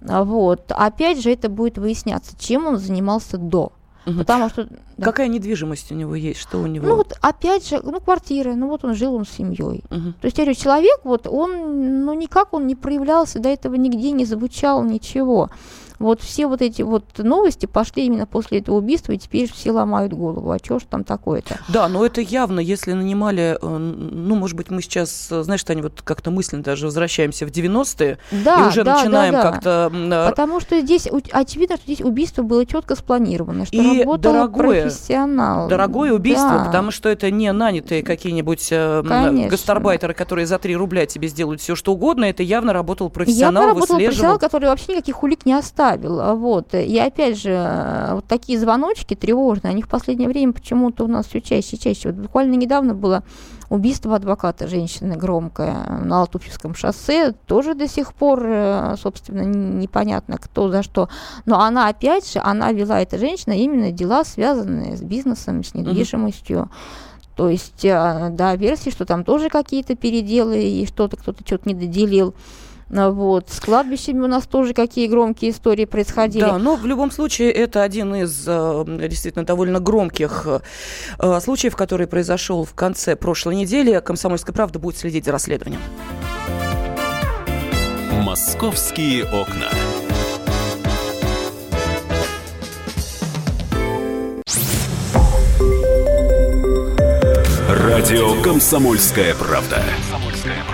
Вот. 0.00 0.72
Опять 0.72 1.22
же, 1.22 1.30
это 1.30 1.48
будет 1.48 1.78
выясняться, 1.78 2.36
чем 2.36 2.66
он 2.66 2.78
занимался 2.78 3.38
до. 3.38 3.70
Угу. 4.06 4.18
Потому 4.18 4.48
что... 4.48 4.68
Да. 4.96 5.06
Какая 5.06 5.28
недвижимость 5.28 5.92
у 5.92 5.94
него 5.94 6.14
есть? 6.14 6.40
Что 6.40 6.58
у 6.58 6.66
него? 6.66 6.86
Ну 6.86 6.96
вот 6.96 7.16
опять 7.20 7.68
же, 7.68 7.80
ну 7.82 8.00
квартира, 8.00 8.54
ну 8.54 8.68
вот 8.68 8.84
он 8.84 8.94
жил 8.94 9.14
он 9.14 9.24
с 9.24 9.30
семьей. 9.30 9.84
Угу. 9.90 10.12
То 10.20 10.24
есть 10.26 10.38
я 10.38 10.44
говорю, 10.44 10.60
человек 10.60 11.00
вот 11.04 11.26
он, 11.26 12.04
ну 12.04 12.14
никак 12.14 12.52
он 12.52 12.66
не 12.66 12.74
проявлялся, 12.74 13.38
до 13.38 13.48
этого 13.48 13.74
нигде 13.74 14.10
не 14.10 14.24
звучал 14.24 14.82
ничего. 14.82 15.50
Вот 16.02 16.20
все 16.20 16.46
вот 16.46 16.60
эти 16.62 16.82
вот 16.82 17.04
новости 17.18 17.66
пошли 17.66 18.06
именно 18.06 18.26
после 18.26 18.58
этого 18.58 18.76
убийства, 18.76 19.12
и 19.12 19.18
теперь 19.18 19.50
все 19.50 19.70
ломают 19.70 20.12
голову. 20.12 20.50
А 20.50 20.58
что 20.58 20.80
ж 20.80 20.82
там 20.88 21.04
такое-то? 21.04 21.58
Да, 21.68 21.88
но 21.88 22.04
это 22.04 22.20
явно, 22.20 22.58
если 22.58 22.92
нанимали, 22.92 23.56
э, 23.60 23.66
ну, 23.78 24.34
может 24.34 24.56
быть, 24.56 24.70
мы 24.70 24.82
сейчас, 24.82 25.28
э, 25.30 25.42
знаешь, 25.44 25.62
Таня, 25.62 25.84
вот 25.84 26.02
как-то 26.02 26.32
мысленно 26.32 26.64
даже 26.64 26.86
возвращаемся 26.86 27.46
в 27.46 27.50
90-е, 27.50 28.18
да, 28.44 28.64
и 28.64 28.68
уже 28.68 28.82
да, 28.82 28.96
начинаем 28.96 29.32
да, 29.32 29.42
да. 29.42 29.50
как-то... 29.52 29.92
Э, 29.94 30.30
Потому 30.30 30.60
что 30.60 30.80
здесь, 30.80 31.06
очевидно, 31.30 31.76
что 31.76 31.84
здесь 31.84 32.00
убийство 32.00 32.42
было 32.42 32.66
четко 32.66 32.96
спланировано, 32.96 33.66
что 33.66 33.76
и 33.76 34.00
работал 34.00 34.32
дорогое, 34.32 34.82
профессионал. 34.82 35.68
Дорогое 35.68 36.12
убийство, 36.12 36.50
да. 36.50 36.64
потому 36.64 36.90
что 36.90 37.08
это 37.08 37.30
не 37.30 37.52
нанятые 37.52 38.02
какие-нибудь 38.02 38.68
Конечно. 38.68 39.48
гастарбайтеры, 39.48 40.14
которые 40.14 40.46
за 40.46 40.58
3 40.58 40.74
рубля 40.74 41.06
тебе 41.06 41.28
сделают 41.28 41.60
все, 41.60 41.76
что 41.76 41.92
угодно, 41.92 42.24
это 42.24 42.42
явно 42.42 42.72
работал 42.72 43.08
профессионал, 43.08 43.62
явно 43.62 43.74
работал 43.74 43.96
профессионал, 43.96 44.38
который 44.38 44.68
вообще 44.68 44.92
никаких 44.92 45.22
улик 45.22 45.46
не 45.46 45.54
оставил 45.54 45.91
оставил. 45.92 46.36
Вот. 46.36 46.74
И 46.74 46.98
опять 46.98 47.38
же, 47.38 48.08
вот 48.12 48.26
такие 48.26 48.58
звоночки 48.58 49.14
тревожные, 49.14 49.72
они 49.72 49.82
в 49.82 49.88
последнее 49.88 50.28
время 50.28 50.52
почему-то 50.52 51.04
у 51.04 51.08
нас 51.08 51.26
все 51.26 51.40
чаще 51.40 51.76
и 51.76 51.78
чаще. 51.78 52.10
Вот 52.10 52.18
буквально 52.18 52.54
недавно 52.54 52.94
было 52.94 53.22
убийство 53.68 54.14
адвоката 54.14 54.68
женщины 54.68 55.16
громкое 55.16 55.74
на 56.04 56.20
Алтуфьевском 56.20 56.74
шоссе. 56.74 57.32
Тоже 57.46 57.74
до 57.74 57.88
сих 57.88 58.12
пор, 58.12 58.42
э, 58.44 58.94
собственно, 59.00 59.42
непонятно, 59.42 60.36
кто 60.38 60.70
за 60.70 60.82
что. 60.82 61.08
Но 61.46 61.60
она, 61.60 61.88
опять 61.88 62.30
же, 62.30 62.38
она 62.38 62.72
вела, 62.72 63.00
эта 63.00 63.18
женщина, 63.18 63.52
именно 63.52 63.90
дела, 63.90 64.24
связанные 64.24 64.96
с 64.96 65.02
бизнесом, 65.02 65.64
с 65.64 65.74
недвижимостью. 65.74 66.70
То 67.34 67.48
есть, 67.48 67.84
э, 67.84 68.28
да, 68.32 68.56
версии, 68.56 68.90
что 68.90 69.06
там 69.06 69.24
тоже 69.24 69.48
какие-то 69.48 69.96
переделы 69.96 70.62
и 70.62 70.86
что-то 70.86 71.16
кто-то 71.16 71.42
что-то 71.46 71.66
не 71.66 71.74
доделил. 71.74 72.34
А, 72.94 73.10
вот. 73.10 73.48
С 73.48 73.60
кладбищами 73.60 74.20
у 74.20 74.26
нас 74.26 74.44
тоже 74.46 74.74
какие 74.74 75.06
громкие 75.08 75.50
истории 75.50 75.84
происходили. 75.86 76.42
Да, 76.42 76.58
но 76.58 76.76
в 76.76 76.86
любом 76.86 77.10
случае 77.10 77.50
это 77.50 77.82
один 77.82 78.14
из 78.14 78.44
э, 78.46 78.84
действительно 79.08 79.44
довольно 79.44 79.80
громких 79.80 80.46
э, 81.18 81.40
случаев, 81.40 81.74
который 81.74 82.06
произошел 82.06 82.64
в 82.64 82.74
конце 82.74 83.16
прошлой 83.16 83.56
недели. 83.56 84.00
«Комсомольская 84.00 84.54
правда» 84.54 84.78
будет 84.78 84.98
следить 84.98 85.24
за 85.24 85.32
расследованием. 85.32 85.80
«Московские 88.22 89.24
окна». 89.24 89.68
Радио 97.68 98.40
«Комсомольская 98.42 99.34
правда». 99.34 99.82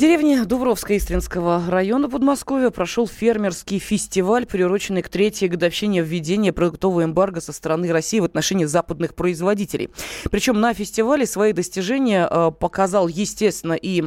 Деревне 0.00 0.46
Дубровска 0.46 0.96
Истринского 0.96 1.62
района 1.68 2.08
Подмосковья 2.08 2.70
прошел 2.70 3.06
фермерский 3.06 3.78
фестиваль, 3.78 4.46
приуроченный 4.46 5.02
к 5.02 5.10
третьей 5.10 5.48
годовщине 5.48 6.00
введения 6.00 6.54
продуктового 6.54 7.04
эмбарго 7.04 7.42
со 7.42 7.52
стороны 7.52 7.92
России 7.92 8.18
в 8.18 8.24
отношении 8.24 8.64
западных 8.64 9.14
производителей. 9.14 9.90
Причем 10.30 10.58
на 10.58 10.72
фестивале 10.72 11.26
свои 11.26 11.52
достижения 11.52 12.26
э, 12.30 12.50
показал, 12.58 13.08
естественно, 13.08 13.74
и 13.74 14.02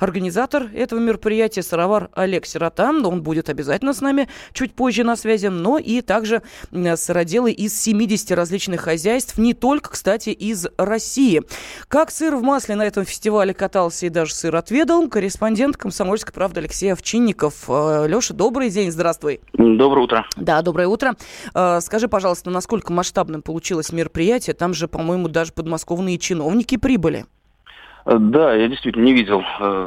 организатор 0.00 0.70
этого 0.74 1.00
мероприятия 1.00 1.62
Сыровар 1.62 2.08
Олег 2.14 2.46
Сиротан. 2.46 3.04
Он 3.04 3.22
будет 3.22 3.50
обязательно 3.50 3.92
с 3.92 4.00
нами 4.00 4.28
чуть 4.54 4.72
позже 4.72 5.04
на 5.04 5.16
связи, 5.16 5.48
но 5.48 5.76
и 5.76 6.00
также 6.00 6.40
сыроделы 6.94 7.52
из 7.52 7.78
70 7.78 8.32
различных 8.32 8.80
хозяйств, 8.80 9.36
не 9.36 9.52
только, 9.52 9.90
кстати, 9.90 10.30
из 10.30 10.66
России. 10.78 11.42
Как 11.88 12.10
сыр 12.10 12.36
в 12.36 12.42
масле 12.42 12.74
на 12.74 12.86
этом 12.86 13.04
фестивале 13.04 13.52
катался 13.52 14.06
и 14.06 14.08
даже 14.08 14.32
сыр 14.32 14.56
отведал, 14.56 15.06
корреспондент 15.10 15.25
«Комсомольской 15.76 16.32
правды» 16.32 16.60
Алексей 16.60 16.92
Овчинников. 16.92 17.64
Э, 17.68 18.06
Леша, 18.08 18.34
добрый 18.34 18.70
день, 18.70 18.90
здравствуй. 18.90 19.40
Доброе 19.52 20.02
утро. 20.02 20.26
Да, 20.36 20.62
доброе 20.62 20.88
утро. 20.88 21.14
Э, 21.54 21.80
скажи, 21.80 22.08
пожалуйста, 22.08 22.50
насколько 22.50 22.92
масштабным 22.92 23.42
получилось 23.42 23.92
мероприятие? 23.92 24.54
Там 24.54 24.74
же, 24.74 24.88
по-моему, 24.88 25.28
даже 25.28 25.52
подмосковные 25.52 26.18
чиновники 26.18 26.76
прибыли. 26.76 27.26
Э, 28.04 28.16
да, 28.18 28.54
я 28.54 28.68
действительно 28.68 29.04
не 29.04 29.12
видел, 29.12 29.42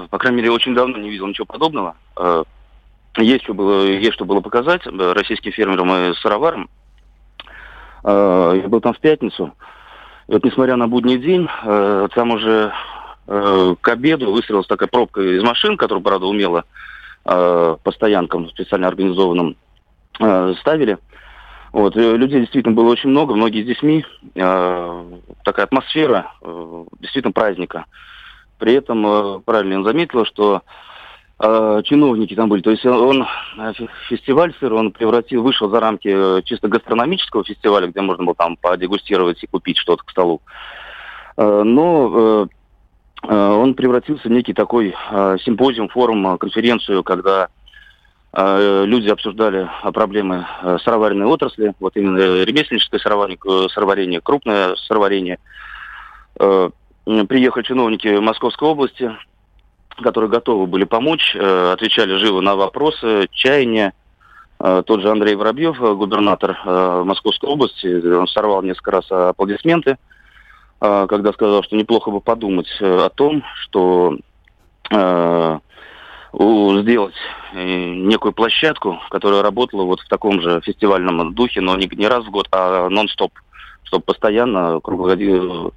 по 0.10 0.18
крайней 0.18 0.38
мере, 0.38 0.52
очень 0.52 0.76
давно 0.76 0.98
не 0.98 1.10
видел 1.10 1.28
ничего 1.28 1.46
подобного. 1.46 1.96
Есть 3.18 3.44
что 3.44 3.54
было, 3.54 3.86
есть 3.86 4.14
что 4.14 4.26
было 4.26 4.42
показать 4.42 4.82
российским 4.86 5.52
фермерам 5.52 5.92
и 5.92 6.14
сыроварам. 6.16 6.70
Я 8.04 8.64
был 8.68 8.82
там 8.82 8.94
в 8.94 9.00
пятницу. 9.00 9.54
И 10.28 10.34
вот 10.34 10.44
несмотря 10.44 10.76
на 10.76 10.88
будний 10.88 11.18
день, 11.18 11.48
там 11.64 12.32
уже 12.32 12.72
Э, 13.32 13.76
к 13.80 13.88
обеду 13.90 14.32
выстроилась 14.32 14.66
такая 14.66 14.90
пробка 14.90 15.22
из 15.22 15.44
машин, 15.44 15.78
которую, 15.78 16.04
правда, 16.04 16.26
умело 16.26 16.66
э, 17.26 17.78
по 17.84 17.92
стоянкам 17.92 18.50
специально 18.50 18.88
организованным 18.88 19.56
э, 20.20 20.54
ставили. 20.60 20.98
Вот, 21.72 21.96
людей 21.96 22.40
действительно 22.40 22.74
было 22.74 22.90
очень 22.90 23.12
много, 23.12 23.36
многие 23.36 23.62
с 23.62 23.68
детьми. 23.68 24.04
такая 24.34 25.68
атмосфера 25.68 26.32
действительно 27.00 27.32
праздника. 27.32 27.86
При 28.58 28.74
этом 28.74 29.44
правильно 29.44 29.76
он 29.76 29.84
заметила, 29.84 30.26
что 30.26 30.64
чиновники 31.38 32.34
там 32.34 32.50
были. 32.50 32.64
То 32.64 32.72
есть 32.72 32.84
он, 32.88 33.28
фестиваль 34.10 34.52
сыр, 34.60 34.74
он 34.74 34.92
превратил, 34.92 35.44
вышел 35.44 35.70
за 35.70 35.80
рамки 35.80 36.42
чисто 36.42 36.70
гастрономического 36.70 37.44
фестиваля, 37.44 37.86
где 37.86 38.02
можно 38.02 38.24
было 38.24 38.34
там 38.36 38.58
подегустировать 38.58 39.44
и 39.44 39.48
купить 39.48 39.78
что-то 39.78 40.04
к 40.04 40.10
столу. 40.10 40.42
Но 41.38 42.48
Э, 42.48 42.48
он 43.24 43.74
превратился 43.74 44.28
в 44.28 44.32
некий 44.32 44.54
такой 44.54 44.96
э, 45.12 45.38
симпозиум, 45.44 45.90
форум, 45.90 46.28
э, 46.28 46.38
конференцию, 46.38 47.04
когда 47.04 47.50
люди 48.32 49.10
обсуждали 49.10 49.68
проблемы 49.92 50.46
сыроваренной 50.84 51.26
отрасли, 51.26 51.74
вот 51.80 51.98
именно 51.98 52.44
ремесленническое 52.44 53.00
сыроварение, 53.00 54.22
крупное 54.22 54.76
сыроварение. 54.76 55.40
Приехали 56.36 57.64
чиновники 57.64 58.08
Московской 58.20 58.70
области, 58.70 59.12
которые 60.04 60.30
готовы 60.30 60.68
были 60.68 60.84
помочь, 60.84 61.36
отвечали 61.36 62.18
живо 62.18 62.42
на 62.42 62.56
вопросы, 62.56 63.28
чаяния. 63.32 63.94
Тот 64.60 65.02
же 65.02 65.10
Андрей 65.10 65.34
Воробьев, 65.34 65.80
губернатор 65.80 66.56
Московской 67.04 67.50
области, 67.50 67.88
он 68.16 68.28
сорвал 68.28 68.62
несколько 68.62 68.92
раз 68.92 69.12
аплодисменты– 69.12 69.98
когда 70.80 71.34
сказал, 71.34 71.64
что 71.64 71.76
неплохо 71.76 72.10
бы 72.10 72.22
подумать 72.22 72.70
э, 72.80 73.06
о 73.06 73.10
том, 73.10 73.44
что 73.64 74.18
э, 74.92 75.60
сделать 76.34 77.16
э, 77.54 77.90
некую 77.90 78.34
площадку, 78.34 79.00
которая 79.10 79.42
работала 79.42 79.84
вот 79.84 80.00
в 80.00 80.08
таком 80.08 80.42
же 80.42 80.62
фестивальном 80.62 81.34
духе, 81.34 81.62
но 81.62 81.76
не, 81.76 81.90
не 81.94 82.08
раз 82.08 82.26
в 82.26 82.32
год, 82.32 82.48
а 82.52 82.88
нон-стоп, 82.90 83.34
чтобы 83.84 84.04
постоянно, 84.04 84.80
круглогодично, 84.82 85.72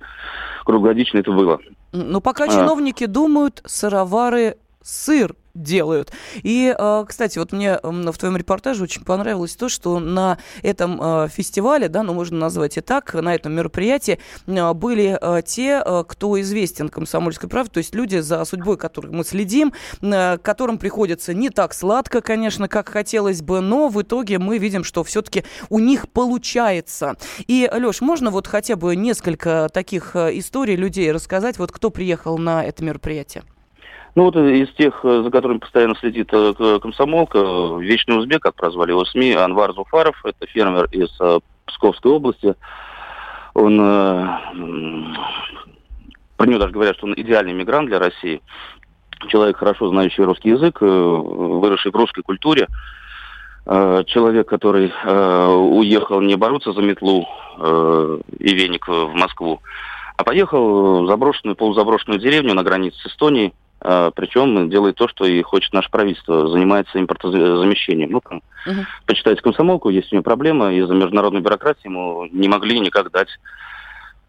круглогодично 0.64 1.18
это 1.18 1.32
было. 1.32 1.59
Ну, 1.92 2.21
пока 2.21 2.44
а. 2.44 2.49
чиновники 2.49 3.06
думают, 3.06 3.62
сыровары 3.66 4.56
сыр 4.83 5.37
делают. 5.55 6.12
И, 6.43 6.75
э, 6.77 7.05
кстати, 7.07 7.39
вот 7.39 7.53
мне 7.53 7.79
в 7.83 8.19
твоем 8.19 8.37
репортаже 8.37 8.85
очень 8.85 9.05
понравилось 9.05 9.55
то, 9.57 9.69
что 9.69 9.99
на 9.99 10.39
этом 10.62 10.99
э, 11.01 11.29
фестивале, 11.29 11.89
да, 11.89 12.03
ну 12.03 12.15
можно 12.15 12.39
назвать 12.39 12.79
и 12.79 12.81
так, 12.81 13.12
на 13.15 13.35
этом 13.35 13.53
мероприятии 13.53 14.19
э, 14.47 14.73
были 14.73 15.21
те, 15.45 15.83
кто 16.09 16.41
известен 16.41 16.89
комсомольской 16.89 17.49
правде, 17.49 17.71
то 17.73 17.79
есть 17.79 17.95
люди, 17.95 18.19
за 18.19 18.45
судьбой 18.45 18.77
которых 18.77 19.12
мы 19.12 19.25
следим, 19.25 19.73
которым 20.01 20.79
приходится 20.79 21.35
не 21.35 21.51
так 21.51 21.75
сладко, 21.75 22.21
конечно, 22.21 22.69
как 22.69 22.89
хотелось 22.89 23.43
бы, 23.43 23.61
но 23.61 23.89
в 23.89 24.01
итоге 24.01 24.39
мы 24.39 24.59
видим, 24.59 24.85
что 24.85 25.05
все-таки 25.05 25.45
у 25.69 25.79
них 25.79 26.11
получается. 26.11 27.17
И, 27.47 27.69
Леш, 27.73 28.01
можно 28.01 28.31
вот 28.31 28.47
хотя 28.47 28.77
бы 28.77 28.97
несколько 28.97 29.69
таких 29.73 30.17
историй 30.17 30.77
людей 30.77 31.12
рассказать, 31.12 31.59
вот 31.59 31.73
кто 31.73 31.91
приехал 31.91 32.39
на 32.39 32.65
это 32.65 32.85
мероприятие? 32.85 33.45
Ну 34.14 34.25
вот 34.25 34.37
из 34.37 34.69
тех, 34.75 35.00
э, 35.04 35.23
за 35.23 35.31
которыми 35.31 35.59
постоянно 35.59 35.95
следит 35.97 36.28
э, 36.33 36.78
комсомолка, 36.83 37.38
Вечный 37.78 38.19
Узбек, 38.19 38.42
как 38.42 38.54
прозвали 38.54 38.90
его 38.90 39.07
СМИ, 39.07 39.33
Анвар 39.33 39.73
Зуфаров, 39.73 40.21
это 40.25 40.47
фермер 40.47 40.85
из 40.92 41.09
э, 41.19 41.38
Псковской 41.66 42.12
области. 42.12 42.54
Он, 43.54 43.76
про 46.37 46.47
него 46.47 46.59
даже 46.59 46.73
говорят, 46.73 46.97
что 46.97 47.07
он 47.07 47.14
идеальный 47.16 47.52
мигрант 47.52 47.88
для 47.88 47.99
России. 47.99 48.40
Человек, 49.28 49.59
хорошо 49.59 49.88
знающий 49.88 50.23
русский 50.23 50.49
язык, 50.50 50.81
выросший 50.81 51.92
в 51.92 51.97
русской 51.97 52.23
культуре. 52.23 52.66
Человек, 53.66 54.49
который 54.49 54.90
уехал 55.76 56.23
не 56.23 56.35
бороться 56.37 56.73
за 56.73 56.81
метлу 56.81 57.28
и 57.59 58.54
веник 58.54 58.88
в 58.88 59.12
Москву, 59.12 59.61
а 60.16 60.25
поехал 60.25 61.04
в 61.04 61.07
заброшенную, 61.07 61.54
полузаброшенную 61.54 62.19
деревню 62.19 62.54
на 62.54 62.62
границе 62.62 62.99
с 63.00 63.07
Эстонией, 63.09 63.52
причем 63.83 64.71
делает 64.71 64.97
то, 64.97 65.09
что 65.09 65.25
и 65.25 65.43
хочет 65.43 65.73
наше 65.73 65.91
правительство, 65.91 66.49
занимается 66.49 67.01
импортозамещением. 67.01 68.12
Ну, 68.12 68.21
там, 68.21 68.43
uh-huh. 68.67 68.85
почитайте 69.07 69.43
комсомолку, 69.43 69.89
есть 69.91 70.12
у 70.12 70.17
него 70.17 70.23
проблема, 70.23 70.73
из-за 70.73 70.95
международной 70.95 71.41
бюрократии 71.41 71.87
ему 71.87 72.27
не 72.31 72.49
могли 72.49 72.79
никак 72.81 73.11
дать 73.11 73.29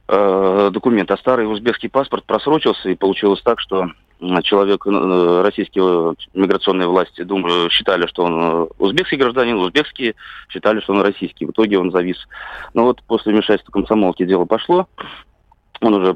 э, 0.07 0.69
документ. 0.74 1.12
А 1.12 1.17
старый 1.17 1.51
узбекский 1.51 1.89
паспорт 1.89 2.25
просрочился, 2.25 2.89
и 2.89 2.95
получилось 2.95 3.41
так, 3.41 3.60
что 3.60 3.89
человек, 4.43 4.86
э, 4.86 5.41
российские 5.43 6.15
миграционные 6.33 6.88
власти 6.88 7.24
думали, 7.24 7.69
считали, 7.69 8.07
что 8.07 8.24
он 8.24 8.41
э, 8.41 8.67
узбекский 8.79 9.17
гражданин, 9.17 9.57
узбекские 9.57 10.15
считали, 10.50 10.79
что 10.81 10.93
он 10.93 11.01
российский. 11.01 11.45
В 11.45 11.51
итоге 11.51 11.77
он 11.77 11.91
завис. 11.91 12.17
Но 12.74 12.83
вот 12.83 13.01
после 13.03 13.33
вмешательства 13.33 13.72
комсомолки 13.72 14.25
дело 14.25 14.45
пошло. 14.45 14.88
Он 15.83 15.95
уже 15.95 16.15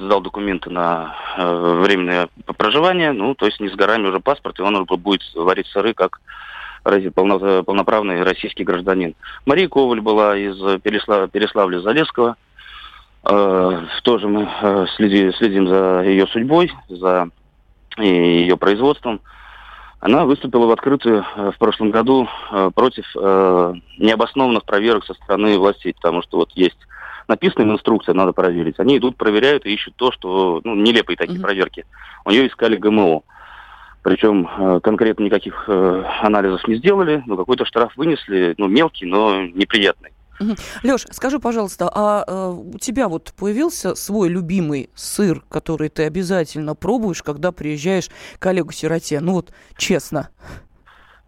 сдал 0.00 0.20
документы 0.20 0.68
на 0.68 1.14
э, 1.36 1.74
временное 1.80 2.28
проживание, 2.56 3.12
ну, 3.12 3.36
то 3.36 3.46
есть 3.46 3.60
не 3.60 3.68
с 3.68 3.74
горами 3.76 4.08
уже 4.08 4.18
паспорт, 4.18 4.58
и 4.58 4.62
он 4.62 4.74
уже 4.74 4.84
будет 4.96 5.22
варить 5.36 5.68
сыры 5.68 5.94
как 5.94 6.20
полно, 7.14 7.62
полноправный 7.62 8.24
российский 8.24 8.64
гражданин. 8.64 9.14
Мария 9.44 9.68
Коваль 9.68 10.00
была 10.00 10.36
из 10.36 10.56
Переслав, 10.82 11.30
Переславля-Залесского. 11.30 12.34
Э, 13.30 13.84
тоже 14.02 14.26
мы 14.26 14.48
э, 14.60 14.86
следи, 14.96 15.30
следим 15.38 15.68
за 15.68 16.02
ее 16.02 16.26
судьбой, 16.26 16.72
за 16.88 17.28
ее 17.98 18.56
производством. 18.56 19.20
Она 20.00 20.24
выступила 20.24 20.66
в 20.66 20.72
открытую 20.72 21.24
в 21.36 21.54
прошлом 21.58 21.90
году 21.90 22.28
против 22.74 23.06
необоснованных 23.14 24.64
проверок 24.64 25.06
со 25.06 25.14
стороны 25.14 25.58
властей, 25.58 25.94
потому 25.94 26.22
что 26.22 26.36
вот 26.36 26.50
есть 26.52 26.76
написана 27.28 27.72
инструкция, 27.72 28.14
надо 28.14 28.32
проверить. 28.32 28.78
Они 28.78 28.98
идут, 28.98 29.16
проверяют 29.16 29.66
и 29.66 29.74
ищут 29.74 29.94
то, 29.96 30.12
что, 30.12 30.60
ну, 30.64 30.74
нелепые 30.74 31.16
такие 31.16 31.38
mm-hmm. 31.38 31.42
проверки. 31.42 31.86
У 32.24 32.30
нее 32.30 32.48
искали 32.48 32.76
ГМО. 32.76 33.22
Причем 34.02 34.48
э, 34.48 34.80
конкретно 34.82 35.24
никаких 35.24 35.64
э, 35.66 36.04
анализов 36.22 36.66
не 36.68 36.76
сделали, 36.76 37.24
но 37.26 37.36
какой-то 37.36 37.64
штраф 37.64 37.96
вынесли, 37.96 38.54
ну, 38.56 38.68
мелкий, 38.68 39.04
но 39.04 39.42
неприятный. 39.42 40.10
Леш, 40.82 41.06
скажи, 41.10 41.38
пожалуйста, 41.38 41.90
а, 41.92 42.24
а 42.26 42.50
у 42.50 42.78
тебя 42.78 43.08
вот 43.08 43.32
появился 43.36 43.94
свой 43.94 44.28
любимый 44.28 44.90
сыр, 44.94 45.42
который 45.48 45.88
ты 45.88 46.04
обязательно 46.04 46.74
пробуешь, 46.74 47.22
когда 47.22 47.52
приезжаешь 47.52 48.10
к 48.38 48.46
Олегу 48.46 48.72
Сироте? 48.72 49.20
Ну 49.20 49.32
вот, 49.32 49.52
честно. 49.76 50.28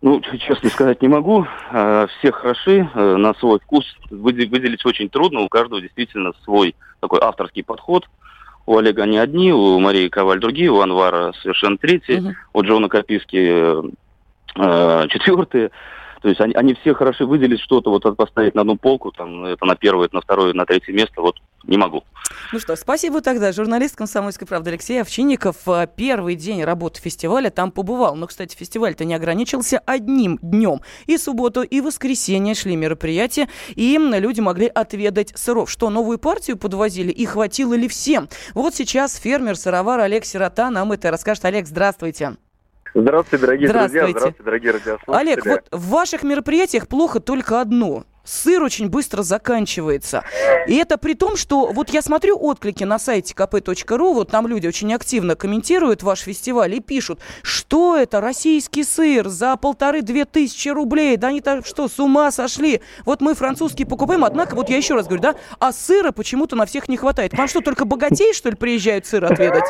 Ну, 0.00 0.20
честно 0.20 0.70
сказать 0.70 1.02
не 1.02 1.08
могу. 1.08 1.46
А, 1.72 2.06
все 2.06 2.30
хороши, 2.30 2.88
э, 2.94 3.16
на 3.16 3.34
свой 3.34 3.58
вкус 3.58 3.84
выделить 4.10 4.86
очень 4.86 5.08
трудно. 5.08 5.40
У 5.40 5.48
каждого 5.48 5.80
действительно 5.80 6.32
свой 6.44 6.76
такой 7.00 7.20
авторский 7.20 7.64
подход. 7.64 8.08
У 8.64 8.76
Олега 8.76 9.04
они 9.04 9.18
одни, 9.18 9.52
у 9.52 9.78
Марии 9.80 10.08
Коваль 10.08 10.40
другие, 10.40 10.70
у 10.70 10.80
Анвара 10.80 11.32
совершенно 11.42 11.78
третьи, 11.78 12.20
угу. 12.20 12.34
у 12.52 12.62
Джона 12.62 12.88
Каписки 12.88 13.36
э, 13.36 13.82
э 14.56 15.08
четвертые. 15.08 15.70
То 16.20 16.28
есть 16.28 16.40
они, 16.40 16.54
они 16.54 16.74
все 16.74 16.94
хорошо 16.94 17.26
выделить 17.26 17.60
что-то, 17.60 17.90
вот 17.90 18.02
поставить 18.16 18.54
на 18.54 18.62
одну 18.62 18.76
полку, 18.76 19.12
там, 19.12 19.44
это 19.44 19.64
на 19.64 19.76
первое, 19.76 20.06
это 20.06 20.16
на 20.16 20.20
второе, 20.20 20.52
на 20.52 20.66
третье 20.66 20.92
место, 20.92 21.22
вот 21.22 21.36
не 21.64 21.76
могу. 21.76 22.04
Ну 22.52 22.58
что, 22.60 22.76
спасибо 22.76 23.20
тогда. 23.20 23.52
Журналист 23.52 23.96
«Комсомольской 23.96 24.46
правды» 24.46 24.70
Алексей 24.70 25.00
Овчинников 25.00 25.56
э, 25.66 25.86
первый 25.94 26.34
день 26.34 26.64
работы 26.64 27.00
фестиваля 27.00 27.50
там 27.50 27.70
побывал. 27.70 28.16
Но, 28.16 28.26
кстати, 28.26 28.56
фестиваль-то 28.56 29.04
не 29.04 29.14
ограничился 29.14 29.80
одним 29.84 30.38
днем. 30.40 30.80
И 31.06 31.18
субботу, 31.18 31.62
и 31.62 31.80
воскресенье 31.80 32.54
шли 32.54 32.76
мероприятия, 32.76 33.48
и 33.74 33.98
люди 33.98 34.40
могли 34.40 34.66
отведать 34.66 35.32
сыров. 35.36 35.70
Что, 35.70 35.90
новую 35.90 36.18
партию 36.18 36.56
подвозили? 36.56 37.12
И 37.12 37.26
хватило 37.26 37.74
ли 37.74 37.88
всем? 37.88 38.28
Вот 38.54 38.74
сейчас 38.74 39.16
фермер-сыровар 39.16 40.00
Олег 40.00 40.24
Сирота 40.24 40.70
нам 40.70 40.92
это 40.92 41.10
расскажет. 41.10 41.44
Олег, 41.44 41.66
здравствуйте. 41.66 42.36
Здравствуйте, 42.94 43.44
дорогие 43.44 43.68
здравствуйте. 43.68 44.00
друзья, 44.00 44.18
здравствуйте, 44.18 44.42
дорогие 44.42 44.72
радиослушатели. 44.72 45.14
Олег, 45.14 45.46
вот 45.46 45.68
в 45.70 45.88
ваших 45.88 46.22
мероприятиях 46.22 46.88
плохо 46.88 47.20
только 47.20 47.60
одно. 47.60 48.04
Сыр 48.28 48.62
очень 48.62 48.90
быстро 48.90 49.22
заканчивается. 49.22 50.22
И 50.66 50.76
это 50.76 50.98
при 50.98 51.14
том, 51.14 51.36
что 51.36 51.72
вот 51.72 51.88
я 51.88 52.02
смотрю 52.02 52.38
отклики 52.38 52.84
на 52.84 52.98
сайте 52.98 53.34
kp.ru, 53.34 54.12
вот 54.12 54.30
там 54.30 54.46
люди 54.46 54.66
очень 54.66 54.92
активно 54.92 55.34
комментируют 55.34 56.02
ваш 56.02 56.20
фестиваль 56.20 56.74
и 56.74 56.80
пишут, 56.80 57.20
что 57.42 57.96
это 57.96 58.20
российский 58.20 58.84
сыр 58.84 59.28
за 59.28 59.56
полторы-две 59.56 60.26
тысячи 60.26 60.68
рублей, 60.68 61.16
да 61.16 61.28
они 61.28 61.40
там 61.40 61.64
что, 61.64 61.88
с 61.88 61.98
ума 61.98 62.30
сошли? 62.30 62.82
Вот 63.06 63.22
мы 63.22 63.34
французский 63.34 63.86
покупаем, 63.86 64.24
однако, 64.24 64.54
вот 64.56 64.68
я 64.68 64.76
еще 64.76 64.94
раз 64.94 65.06
говорю, 65.06 65.22
да, 65.22 65.34
а 65.58 65.72
сыра 65.72 66.12
почему-то 66.12 66.54
на 66.54 66.66
всех 66.66 66.90
не 66.90 66.98
хватает. 66.98 67.32
Вам 67.32 67.48
что, 67.48 67.62
только 67.62 67.86
богатей, 67.86 68.34
что 68.34 68.50
ли, 68.50 68.56
приезжают 68.56 69.06
сыр 69.06 69.24
отведать? 69.24 69.64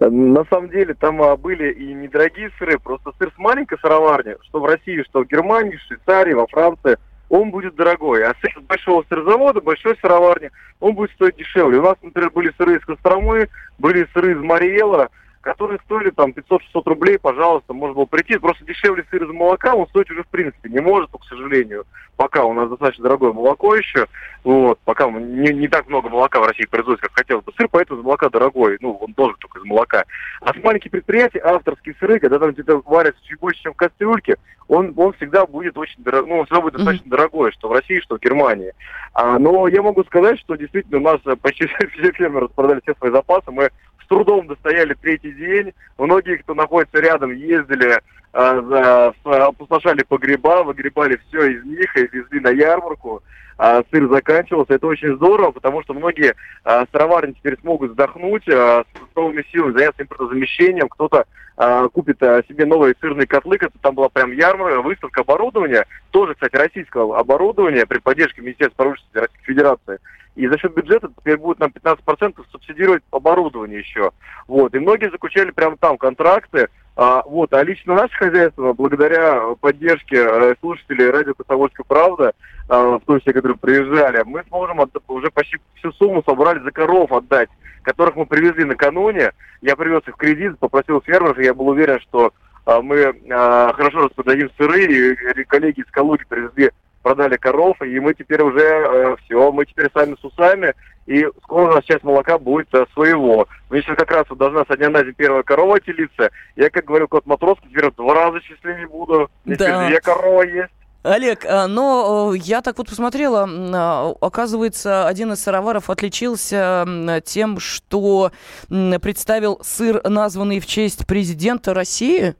На 0.00 0.44
самом 0.50 0.68
деле 0.68 0.92
там 0.92 1.22
а, 1.22 1.38
были 1.38 1.72
и 1.72 1.94
недорогие 1.94 2.50
сыры, 2.58 2.78
просто 2.78 3.12
сыр 3.18 3.32
с 3.34 3.38
маленькой 3.38 3.78
сыроварни, 3.78 4.36
что 4.42 4.60
в 4.60 4.66
России, 4.66 5.02
что 5.08 5.24
в 5.24 5.26
Германии, 5.26 5.76
в 5.76 5.80
Швейцарии, 5.88 6.34
во 6.34 6.46
Франции, 6.46 6.98
он 7.34 7.50
будет 7.50 7.74
дорогой. 7.74 8.24
А 8.24 8.32
сыр 8.40 8.60
большого 8.60 9.04
сырзавода, 9.08 9.60
большой 9.60 9.96
сыроварни, 10.00 10.52
он 10.78 10.94
будет 10.94 11.10
стоить 11.12 11.36
дешевле. 11.36 11.78
У 11.78 11.82
нас, 11.82 11.96
например, 12.00 12.30
были 12.30 12.52
сыры 12.56 12.76
из 12.76 12.84
Костромы, 12.84 13.48
были 13.78 14.06
сыры 14.12 14.32
из 14.32 14.38
Мариэла, 14.38 15.08
которые 15.44 15.78
стоили 15.84 16.10
там 16.10 16.30
500-600 16.30 16.58
рублей, 16.86 17.18
пожалуйста, 17.18 17.74
можно 17.74 17.94
было 17.94 18.04
прийти. 18.06 18.38
Просто 18.38 18.64
дешевле 18.64 19.04
сыр 19.10 19.24
из 19.24 19.30
молока, 19.30 19.74
он 19.74 19.86
стоить 19.88 20.10
уже 20.10 20.22
в 20.22 20.28
принципе 20.28 20.70
не 20.70 20.80
может, 20.80 21.10
к 21.10 21.24
сожалению. 21.24 21.84
Пока 22.16 22.44
у 22.44 22.54
нас 22.54 22.70
достаточно 22.70 23.04
дорогое 23.04 23.32
молоко 23.32 23.74
еще, 23.74 24.06
вот, 24.42 24.78
пока 24.84 25.10
не, 25.10 25.52
не 25.52 25.68
так 25.68 25.88
много 25.88 26.08
молока 26.08 26.40
в 26.40 26.46
России 26.46 26.64
производится, 26.64 27.08
как 27.08 27.18
хотелось 27.18 27.44
бы 27.44 27.52
сыр, 27.56 27.68
поэтому 27.70 28.00
из 28.00 28.04
молока 28.04 28.30
дорогой, 28.30 28.78
ну, 28.80 28.92
он 28.94 29.12
должен 29.12 29.36
только 29.38 29.58
из 29.58 29.64
молока. 29.64 30.04
А 30.40 30.54
с 30.54 30.62
маленьких 30.62 30.90
предприятий 30.90 31.40
авторские 31.40 31.94
сыры, 32.00 32.20
когда 32.20 32.38
там 32.38 32.52
где-то 32.52 32.80
варятся 32.86 33.20
чуть 33.24 33.38
больше, 33.38 33.62
чем 33.62 33.74
в 33.74 33.76
кастрюльке, 33.76 34.36
он, 34.68 34.94
он 34.96 35.12
всегда 35.14 35.44
будет 35.44 35.76
очень 35.76 36.02
дорогой, 36.02 36.30
ну, 36.30 36.38
он 36.38 36.46
всегда 36.46 36.60
будет 36.62 36.74
достаточно 36.74 37.06
mm-hmm. 37.06 37.10
дорогой, 37.10 37.52
что 37.52 37.68
в 37.68 37.72
России, 37.72 38.00
что 38.00 38.16
в 38.16 38.20
Германии. 38.20 38.72
А, 39.12 39.38
но 39.38 39.68
я 39.68 39.82
могу 39.82 40.04
сказать, 40.04 40.38
что 40.40 40.54
действительно 40.54 40.98
у 40.98 41.02
нас 41.02 41.20
почти 41.42 41.66
все 41.98 42.12
фермеры 42.12 42.46
распродали 42.46 42.80
все 42.80 42.94
свои 42.94 43.10
запасы, 43.10 43.50
мы 43.50 43.70
с 44.04 44.08
трудом 44.08 44.46
достояли 44.46 44.94
третий 44.94 45.32
день. 45.32 45.72
Многие, 45.98 46.36
кто 46.36 46.54
находится 46.54 47.00
рядом, 47.00 47.32
ездили, 47.32 48.00
э, 48.32 49.12
опустошали 49.24 50.02
погреба, 50.02 50.62
выгребали 50.62 51.20
все 51.28 51.46
из 51.52 51.64
них 51.64 51.96
и 51.96 52.08
везли 52.12 52.40
на 52.40 52.50
ярмарку. 52.50 53.22
А 53.56 53.82
сыр 53.90 54.08
заканчивался. 54.10 54.74
Это 54.74 54.86
очень 54.86 55.14
здорово, 55.14 55.52
потому 55.52 55.80
что 55.84 55.94
многие 55.94 56.34
а, 56.64 56.86
сыроварни 56.90 57.34
теперь 57.34 57.56
смогут 57.60 57.90
вздохнуть 57.90 58.48
а, 58.48 58.82
с 58.82 59.16
новыми 59.16 59.46
силами, 59.52 59.78
заняться 59.78 60.02
импортозамещением. 60.02 60.88
Кто-то 60.88 61.24
а, 61.56 61.88
купит 61.88 62.20
а, 62.22 62.42
себе 62.48 62.66
новые 62.66 62.96
сырные 63.00 63.28
котлы, 63.28 63.56
это 63.60 63.70
там 63.80 63.94
была 63.94 64.08
прям 64.08 64.32
ярмарка, 64.32 64.82
выставка 64.82 65.20
оборудования, 65.20 65.86
тоже, 66.10 66.34
кстати, 66.34 66.56
российского 66.56 67.18
оборудования 67.18 67.86
при 67.86 67.98
поддержке 67.98 68.40
Министерства 68.40 68.82
промышленности 68.82 69.18
Российской 69.18 69.44
Федерации. 69.44 69.98
И 70.36 70.48
за 70.48 70.58
счет 70.58 70.74
бюджета 70.74 71.10
теперь 71.16 71.36
будет 71.36 71.60
нам 71.60 71.70
15% 71.70 72.44
субсидировать 72.50 73.02
оборудование 73.10 73.78
еще. 73.78 74.10
Вот. 74.48 74.74
И 74.74 74.78
многие 74.78 75.10
заключали 75.10 75.50
прямо 75.50 75.76
там 75.76 75.96
контракты. 75.96 76.68
А, 76.96 77.22
вот. 77.24 77.52
А 77.54 77.62
лично 77.62 77.94
наше 77.94 78.16
хозяйство, 78.16 78.72
благодаря 78.72 79.54
поддержке 79.60 80.16
э, 80.16 80.54
слушателей 80.60 81.10
радио 81.10 81.34
«Комсомольская 81.34 81.84
правда», 81.88 82.32
а, 82.68 82.98
в 82.98 83.02
том 83.04 83.20
числе, 83.20 83.32
которые 83.32 83.58
приезжали, 83.58 84.22
мы 84.24 84.42
сможем 84.48 84.80
от, 84.80 84.90
уже 85.08 85.30
почти 85.30 85.58
всю 85.74 85.92
сумму 85.92 86.22
собрали 86.26 86.60
за 86.60 86.70
коров 86.70 87.12
отдать, 87.12 87.50
которых 87.82 88.16
мы 88.16 88.26
привезли 88.26 88.64
накануне. 88.64 89.32
Я 89.60 89.76
привез 89.76 90.02
их 90.06 90.14
в 90.14 90.18
кредит, 90.18 90.58
попросил 90.58 91.00
фермеров, 91.00 91.38
и 91.38 91.44
я 91.44 91.54
был 91.54 91.68
уверен, 91.68 92.00
что 92.00 92.32
а, 92.64 92.80
мы 92.80 93.14
а, 93.30 93.72
хорошо 93.74 94.06
распродадим 94.06 94.50
сыры, 94.56 94.84
и 94.84 95.44
коллеги 95.44 95.80
из 95.80 95.90
Калуги 95.90 96.24
привезли 96.28 96.70
продали 97.04 97.36
коров, 97.36 97.80
и 97.82 98.00
мы 98.00 98.14
теперь 98.14 98.42
уже 98.42 98.62
э, 98.62 99.16
все, 99.24 99.52
мы 99.52 99.66
теперь 99.66 99.90
сами 99.92 100.16
с 100.18 100.24
усами, 100.24 100.74
и 101.06 101.28
скоро 101.42 101.70
у 101.70 101.74
нас 101.74 101.84
часть 101.84 102.02
молока 102.02 102.38
будет 102.38 102.74
э, 102.74 102.86
своего. 102.94 103.46
Мы 103.68 103.82
сейчас 103.82 103.96
как 103.96 104.10
раз 104.10 104.24
вот 104.30 104.38
должна 104.38 104.64
со 104.64 104.76
дня 104.76 104.88
на 104.88 105.04
день 105.04 105.12
первая 105.12 105.42
корова 105.42 105.78
телиться. 105.78 106.30
Я, 106.56 106.70
как 106.70 106.86
говорю, 106.86 107.06
кот 107.06 107.26
Матроский, 107.26 107.68
теперь 107.68 107.90
в 107.90 107.94
два 107.94 108.14
раза 108.14 108.40
счастливее 108.40 108.88
буду. 108.88 109.30
Да. 109.44 109.86
Две 109.86 110.00
коровы 110.00 110.46
есть. 110.46 110.72
Олег, 111.02 111.44
а, 111.44 111.66
но 111.66 112.32
э, 112.32 112.38
я 112.38 112.62
так 112.62 112.78
вот 112.78 112.88
посмотрела, 112.88 113.46
а, 113.46 114.14
оказывается, 114.22 115.06
один 115.06 115.34
из 115.34 115.42
сыроваров 115.42 115.90
отличился 115.90 117.20
тем, 117.26 117.60
что 117.60 118.32
представил 118.68 119.60
сыр, 119.62 120.00
названный 120.08 120.58
в 120.58 120.66
честь 120.66 121.06
президента 121.06 121.74
России. 121.74 122.34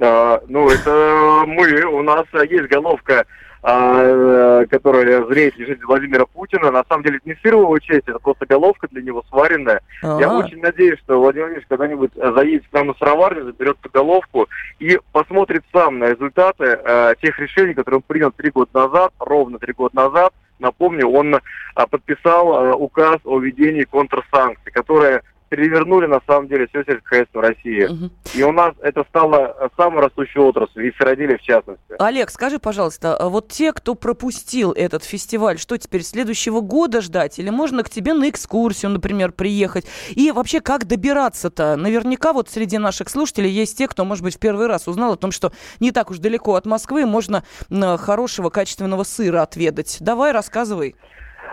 А, 0.00 0.42
ну, 0.48 0.68
это 0.68 1.44
мы, 1.46 1.84
у 1.84 2.02
нас 2.02 2.26
есть 2.48 2.68
головка 2.68 3.12
э, 3.12 3.24
которая 3.64 5.24
зреет 5.24 5.56
лежит 5.56 5.82
Владимира 5.84 6.26
Путина. 6.26 6.70
На 6.70 6.84
самом 6.84 7.02
деле 7.02 7.16
это 7.16 7.28
не 7.28 7.36
сыр 7.42 7.56
в 7.56 7.60
его 7.60 7.78
честь, 7.78 8.06
это 8.06 8.18
просто 8.18 8.44
головка 8.44 8.88
для 8.90 9.02
него 9.02 9.24
сваренная. 9.30 9.80
А-а-а. 10.02 10.20
Я 10.20 10.34
очень 10.34 10.60
надеюсь, 10.60 10.98
что 10.98 11.18
Владимир 11.18 11.46
Владимирович 11.46 11.66
когда-нибудь 11.68 12.10
заедет 12.14 12.64
к 12.68 12.72
нам 12.72 12.88
на 12.88 12.94
сыроварню, 12.94 13.44
заберет 13.44 13.76
эту 13.80 13.90
головку 13.90 14.48
и 14.78 14.98
посмотрит 15.12 15.64
сам 15.72 15.98
на 15.98 16.10
результаты 16.10 16.64
э, 16.64 17.14
тех 17.20 17.38
решений, 17.38 17.74
которые 17.74 17.98
он 17.98 18.02
принял 18.02 18.32
три 18.32 18.50
года 18.50 18.70
назад, 18.74 19.12
ровно 19.18 19.58
три 19.58 19.72
года 19.72 19.96
назад. 19.96 20.32
Напомню, 20.58 21.08
он 21.08 21.34
а, 21.74 21.86
подписал 21.86 22.54
а, 22.54 22.74
указ 22.74 23.18
о 23.24 23.38
введении 23.38 23.82
контрсанкций, 23.84 24.72
которые 24.72 25.22
перевернули 25.54 26.06
на 26.06 26.20
самом 26.26 26.48
деле 26.48 26.66
все 26.66 26.82
сельскохозяйство 26.84 27.42
России. 27.42 27.84
Угу. 27.84 28.10
И 28.34 28.42
у 28.42 28.52
нас 28.52 28.74
это 28.82 29.04
стало 29.08 29.70
самой 29.76 30.02
растущей 30.02 30.40
отраслью, 30.40 30.88
и 30.88 30.96
сыроделие 30.96 31.38
в 31.38 31.42
частности. 31.42 31.94
Олег, 31.98 32.30
скажи, 32.30 32.58
пожалуйста, 32.58 33.16
а 33.16 33.28
вот 33.28 33.48
те, 33.48 33.72
кто 33.72 33.94
пропустил 33.94 34.72
этот 34.72 35.04
фестиваль, 35.04 35.58
что 35.58 35.76
теперь 35.78 36.02
следующего 36.02 36.60
года 36.60 37.00
ждать? 37.00 37.38
Или 37.38 37.50
можно 37.50 37.82
к 37.82 37.90
тебе 37.90 38.14
на 38.14 38.28
экскурсию, 38.28 38.90
например, 38.90 39.32
приехать? 39.32 39.86
И 40.10 40.32
вообще, 40.32 40.60
как 40.60 40.86
добираться-то? 40.86 41.76
Наверняка 41.76 42.32
вот 42.32 42.50
среди 42.50 42.78
наших 42.78 43.08
слушателей 43.08 43.50
есть 43.50 43.78
те, 43.78 43.86
кто, 43.86 44.04
может 44.04 44.24
быть, 44.24 44.36
в 44.36 44.40
первый 44.40 44.66
раз 44.66 44.88
узнал 44.88 45.12
о 45.12 45.16
том, 45.16 45.30
что 45.30 45.52
не 45.80 45.92
так 45.92 46.10
уж 46.10 46.18
далеко 46.18 46.54
от 46.56 46.66
Москвы 46.66 47.06
можно 47.06 47.44
хорошего, 47.70 48.50
качественного 48.50 49.04
сыра 49.04 49.42
отведать. 49.42 49.98
Давай, 50.00 50.32
рассказывай. 50.32 50.96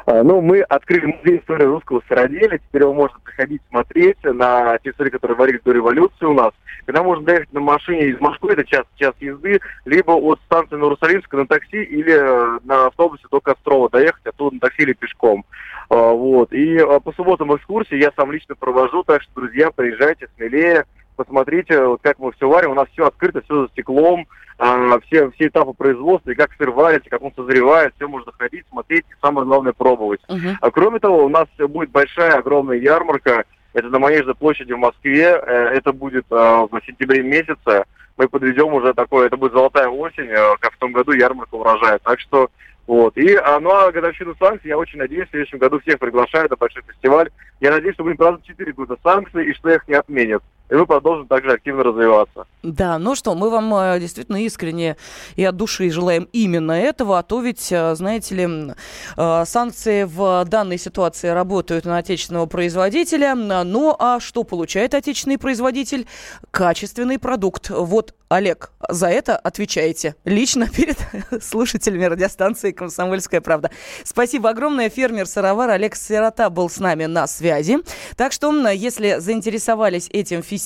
А, 0.06 0.24
ну, 0.24 0.42
мы 0.42 0.62
открыли 0.62 1.06
музей 1.06 1.40
истории 1.40 1.66
русского 1.66 2.02
сыроделия. 2.08 2.58
Теперь 2.58 2.84
его 2.84 2.94
можно 2.94 3.20
приходить 3.20 3.62
смотреть 3.70 4.18
на 4.24 4.78
те 4.80 4.94
сыры, 4.94 5.10
которые 5.10 5.38
варили 5.38 5.62
до 5.64 5.72
революции 5.72 6.26
у 6.26 6.34
нас. 6.34 6.52
Когда 6.86 7.04
можно 7.04 7.26
доехать 7.26 7.54
на 7.54 7.60
машине 7.60 8.08
из 8.08 8.20
Москвы, 8.20 8.54
это 8.54 8.64
час, 8.64 8.86
час 8.96 9.14
езды, 9.20 9.60
либо 9.86 10.12
от 10.12 10.40
станции 10.46 10.76
Новосалинска 10.76 11.38
на 11.38 11.48
такси 11.48 11.84
или 11.84 12.14
э, 12.14 12.60
на 12.64 12.88
автобусе 12.88 13.24
до 13.30 13.40
Кострова 13.40 13.90
доехать, 13.90 14.26
оттуда 14.26 14.56
на 14.56 14.62
такси 14.62 14.84
или 14.84 14.94
пешком. 14.94 15.46
А, 15.90 16.12
вот. 16.12 16.52
И 16.54 16.78
а, 16.78 17.00
по 17.00 17.12
субботам 17.14 17.56
экскурсии 17.56 17.98
я 17.98 18.12
сам 18.16 18.32
лично 18.32 18.56
провожу, 18.56 19.04
так 19.04 19.22
что, 19.22 19.32
друзья, 19.36 19.72
приезжайте 19.72 20.28
смелее, 20.36 20.86
посмотрите, 21.24 21.84
вот 21.86 22.02
как 22.02 22.20
мы 22.20 22.32
все 22.34 22.48
варим. 22.48 22.72
У 22.72 22.76
нас 22.76 22.88
все 22.94 23.06
открыто, 23.06 23.42
все 23.42 23.64
за 23.64 23.68
стеклом, 23.70 24.28
а, 24.58 25.00
все, 25.02 25.32
все 25.32 25.48
этапы 25.48 25.74
производства, 25.74 26.30
и 26.30 26.36
как 26.36 26.52
сыр 26.54 26.70
варится, 26.72 27.10
как 27.10 27.22
он 27.22 27.34
созревает, 27.36 27.94
все 27.96 28.08
можно 28.08 28.32
ходить, 28.32 28.66
смотреть, 28.70 29.06
и 29.10 29.16
самое 29.20 29.48
главное 29.48 29.74
пробовать. 29.74 30.22
Uh-huh. 30.28 30.56
А 30.62 30.70
кроме 30.72 31.00
того, 31.00 31.26
у 31.26 31.30
нас 31.30 31.48
будет 31.58 31.90
большая, 31.90 32.36
огромная 32.36 32.78
ярмарка, 32.78 33.46
это 33.74 33.88
на 33.90 34.00
Манежной 34.00 34.36
площади 34.36 34.74
в 34.74 34.78
Москве, 34.78 35.30
э, 35.30 35.52
это 35.74 35.94
будет 35.94 36.26
э, 36.30 36.36
в 36.36 36.80
сентябре 36.86 37.24
месяце, 37.24 37.86
мы 38.18 38.28
подведем 38.28 38.74
уже 38.74 38.94
такое, 38.94 39.28
это 39.28 39.38
будет 39.38 39.54
золотая 39.54 39.88
осень, 39.88 40.28
э, 40.30 40.56
как 40.60 40.74
в 40.74 40.78
том 40.78 40.92
году 40.92 41.14
ярмарка 41.14 41.56
урожая. 41.56 42.00
Так 42.00 42.20
что 42.20 42.50
Вот. 42.86 43.18
И, 43.18 43.34
а, 43.36 43.60
ну, 43.60 43.72
а 43.72 43.92
годовщину 43.92 44.36
санкций, 44.38 44.70
я 44.70 44.78
очень 44.78 45.00
надеюсь, 45.00 45.28
в 45.28 45.32
следующем 45.32 45.60
году 45.60 45.80
всех 45.80 45.98
приглашаю 45.98 46.50
на 46.50 46.56
большой 46.56 46.84
фестиваль. 46.84 47.30
Я 47.62 47.72
надеюсь, 47.72 47.94
что 47.94 48.04
будем 48.04 48.18
праздновать 48.18 48.46
4 48.46 48.74
года 48.74 48.98
санкций 49.02 49.46
и 49.46 49.54
что 49.54 49.70
их 49.70 49.88
не 49.88 49.96
отменят 49.96 50.44
и 50.72 50.76
мы 50.76 50.86
продолжим 50.86 51.28
также 51.28 51.52
активно 51.52 51.84
развиваться. 51.84 52.46
Да, 52.64 52.98
ну 52.98 53.14
что, 53.14 53.36
мы 53.36 53.50
вам 53.50 53.76
э, 53.76 54.00
действительно 54.00 54.42
искренне 54.44 54.96
и 55.36 55.44
от 55.44 55.58
души 55.58 55.90
желаем 55.90 56.30
именно 56.32 56.72
этого, 56.72 57.20
а 57.20 57.24
то 57.24 57.42
ведь, 57.42 57.72
э, 57.72 57.94
знаете 57.96 58.36
ли, 58.36 58.74
э, 59.18 59.44
санкции 59.46 60.04
в 60.04 60.46
данной 60.46 60.78
ситуации 60.78 61.28
работают 61.28 61.84
на 61.84 61.98
отечественного 61.98 62.46
производителя, 62.46 63.36
ну 63.36 63.96
а 64.00 64.22
что 64.22 64.46
получает 64.46 64.94
отечественный 64.94 65.38
производитель? 65.38 66.08
Качественный 66.52 67.20
продукт. 67.20 67.70
Вот 67.70 68.16
Олег, 68.32 68.72
за 68.88 69.08
это 69.08 69.36
отвечаете 69.36 70.16
лично 70.24 70.70
перед 70.74 70.98
слушателями 71.44 72.06
радиостанции 72.06 72.72
«Комсомольская 72.72 73.42
правда». 73.42 73.72
Спасибо 74.06 74.52
огромное. 74.52 74.90
Фермер-сыровар 74.90 75.72
Олег 75.72 75.98
Сирота 75.98 76.50
был 76.50 76.70
с 76.70 76.80
нами 76.80 77.08
на 77.08 77.28
связи. 77.28 77.80
Так 78.16 78.32
что, 78.32 78.70
если 78.70 79.18
заинтересовались 79.20 80.10
этим 80.14 80.44
фестивалем, 80.44 80.61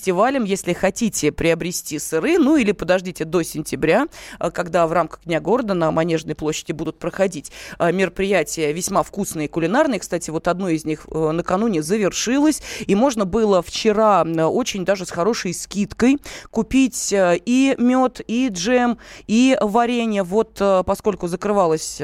если 0.46 0.74
хотите 0.74 1.32
приобрести 1.32 2.00
сыры, 2.00 2.38
ну 2.38 2.58
или 2.58 2.72
подождите 2.72 3.26
до 3.26 3.44
сентября, 3.44 4.08
э, 4.40 4.52
когда 4.52 4.88
в 4.88 4.94
рамках 4.94 5.22
Дня 5.26 5.40
города 5.40 5.74
на 5.74 5.92
Манежной 5.92 6.36
площади 6.36 6.72
будут 6.72 7.00
проходить 7.00 7.52
э, 7.80 7.92
мероприятия 7.92 8.72
весьма 8.74 9.04
вкусные 9.04 9.46
и 9.46 9.50
кулинарные. 9.50 10.00
Кстати, 10.00 10.30
вот 10.30 10.48
одно 10.48 10.70
из 10.70 10.86
них 10.86 11.08
э, 11.10 11.32
накануне 11.32 11.82
завершилось, 11.82 12.62
и 12.86 12.96
можно 12.96 13.26
было 13.26 13.62
вчера 13.62 14.24
очень 14.24 14.86
даже 14.86 15.06
с 15.06 15.12
хорошей 15.12 15.54
скидкой 15.54 16.18
купить 16.52 17.14
и 17.14 17.76
мед, 17.78 18.22
и 18.28 18.50
джем, 18.50 18.98
и 19.28 19.58
варенье. 19.62 20.24
Вот 20.24 20.62
поскольку 20.86 21.28
закрывалось 21.28 22.02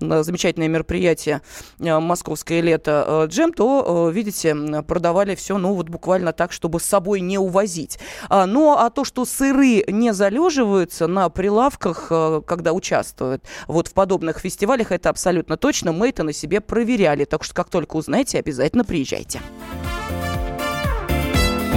замечательное 0.00 0.68
мероприятие 0.68 1.42
«Московское 1.78 2.60
лето» 2.60 3.26
джем, 3.28 3.52
то, 3.52 4.10
видите, 4.12 4.54
продавали 4.86 5.34
все, 5.34 5.58
ну, 5.58 5.74
вот 5.74 5.88
буквально 5.88 6.32
так, 6.32 6.52
чтобы 6.52 6.80
с 6.80 6.84
собой 6.84 7.20
не 7.26 7.38
увозить. 7.38 7.98
А, 8.28 8.46
ну, 8.46 8.76
а 8.76 8.90
то, 8.90 9.04
что 9.04 9.24
сыры 9.24 9.84
не 9.88 10.12
залеживаются 10.12 11.06
на 11.06 11.28
прилавках, 11.28 12.12
когда 12.46 12.72
участвуют 12.72 13.44
вот 13.66 13.88
в 13.88 13.92
подобных 13.92 14.38
фестивалях, 14.38 14.92
это 14.92 15.10
абсолютно 15.10 15.56
точно. 15.56 15.92
Мы 15.92 16.10
это 16.10 16.22
на 16.22 16.32
себе 16.32 16.60
проверяли. 16.60 17.24
Так 17.24 17.44
что, 17.44 17.54
как 17.54 17.70
только 17.70 17.96
узнаете, 17.96 18.38
обязательно 18.38 18.84
приезжайте. 18.84 19.40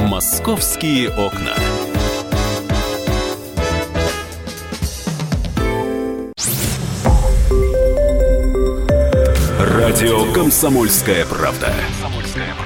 «Московские 0.07 1.09
окна». 1.09 1.53
Радио 9.59 10.31
«Комсомольская 10.33 11.25
правда». 11.25 11.73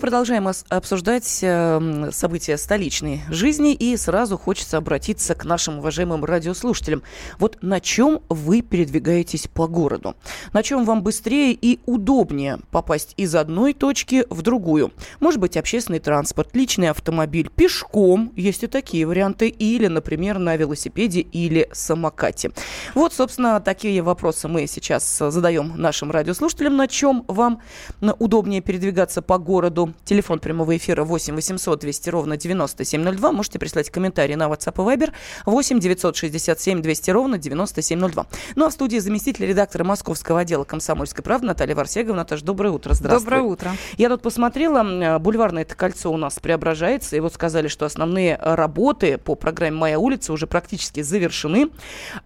Продолжаем 0.00 0.48
обсуждать 0.68 1.40
э, 1.42 2.10
события 2.12 2.56
столичной 2.56 3.22
жизни, 3.30 3.74
и 3.74 3.96
сразу 3.96 4.38
хочется 4.38 4.76
обратиться 4.76 5.34
к 5.34 5.44
нашим 5.44 5.78
уважаемым 5.78 6.24
радиослушателям. 6.24 7.02
Вот 7.38 7.58
на 7.62 7.80
чем 7.80 8.20
вы 8.28 8.62
передвигаетесь 8.62 9.48
по 9.48 9.66
городу? 9.66 10.14
На 10.52 10.62
чем 10.62 10.84
вам 10.84 11.02
быстрее 11.02 11.52
и 11.52 11.80
удобнее 11.86 12.58
попасть 12.70 13.14
из 13.16 13.34
одной 13.34 13.74
точки 13.74 14.24
в 14.30 14.42
другую? 14.42 14.92
Может 15.20 15.40
быть, 15.40 15.56
общественный 15.56 15.98
транспорт, 15.98 16.54
личный 16.54 16.90
автомобиль, 16.90 17.50
пешком, 17.54 18.32
есть 18.36 18.62
и 18.62 18.66
такие 18.68 19.06
варианты, 19.06 19.48
или, 19.48 19.88
например, 19.88 20.38
на 20.38 20.56
велосипеде 20.56 21.20
или 21.20 21.68
самокате. 21.72 22.52
Вот, 22.94 23.12
собственно, 23.12 23.60
такие 23.60 24.00
вопросы 24.02 24.48
мы 24.48 24.66
сейчас 24.66 25.18
задаем 25.18 25.72
нашим 25.76 26.10
радиослушателям. 26.10 26.76
На 26.76 26.86
чем 26.86 27.24
вам 27.26 27.60
удобнее 28.00 28.60
передвигаться 28.60 29.22
по 29.22 29.38
городу? 29.38 29.87
Телефон 30.04 30.38
прямого 30.38 30.76
эфира 30.76 31.04
8 31.04 31.34
800 31.34 31.80
200 31.80 32.10
ровно 32.10 32.36
9702. 32.36 33.32
Можете 33.32 33.58
прислать 33.58 33.90
комментарии 33.90 34.34
на 34.34 34.44
WhatsApp 34.44 34.74
и 34.74 34.96
Viber 34.96 35.12
8 35.46 35.80
967 35.80 36.82
200 36.82 37.10
ровно 37.10 37.38
9702. 37.38 38.26
Ну 38.56 38.64
а 38.64 38.70
в 38.70 38.72
студии 38.72 38.98
заместитель 38.98 39.46
редактора 39.46 39.84
московского 39.84 40.40
отдела 40.40 40.64
«Комсомольской 40.64 41.24
правды» 41.24 41.46
Наталья 41.46 41.74
Варсеговна. 41.74 42.18
Наташа, 42.18 42.44
доброе 42.44 42.70
утро. 42.70 42.94
Здравствуй. 42.94 43.24
Доброе 43.24 43.42
утро. 43.42 43.72
Я 43.96 44.08
тут 44.08 44.22
посмотрела, 44.22 45.18
бульварное 45.18 45.62
это 45.62 45.74
кольцо 45.74 46.12
у 46.12 46.16
нас 46.16 46.38
преображается, 46.38 47.16
и 47.16 47.20
вот 47.20 47.34
сказали, 47.34 47.68
что 47.68 47.86
основные 47.86 48.36
работы 48.36 49.18
по 49.18 49.34
программе 49.34 49.76
«Моя 49.76 49.98
улица» 49.98 50.32
уже 50.32 50.46
практически 50.46 51.02
завершены. 51.02 51.70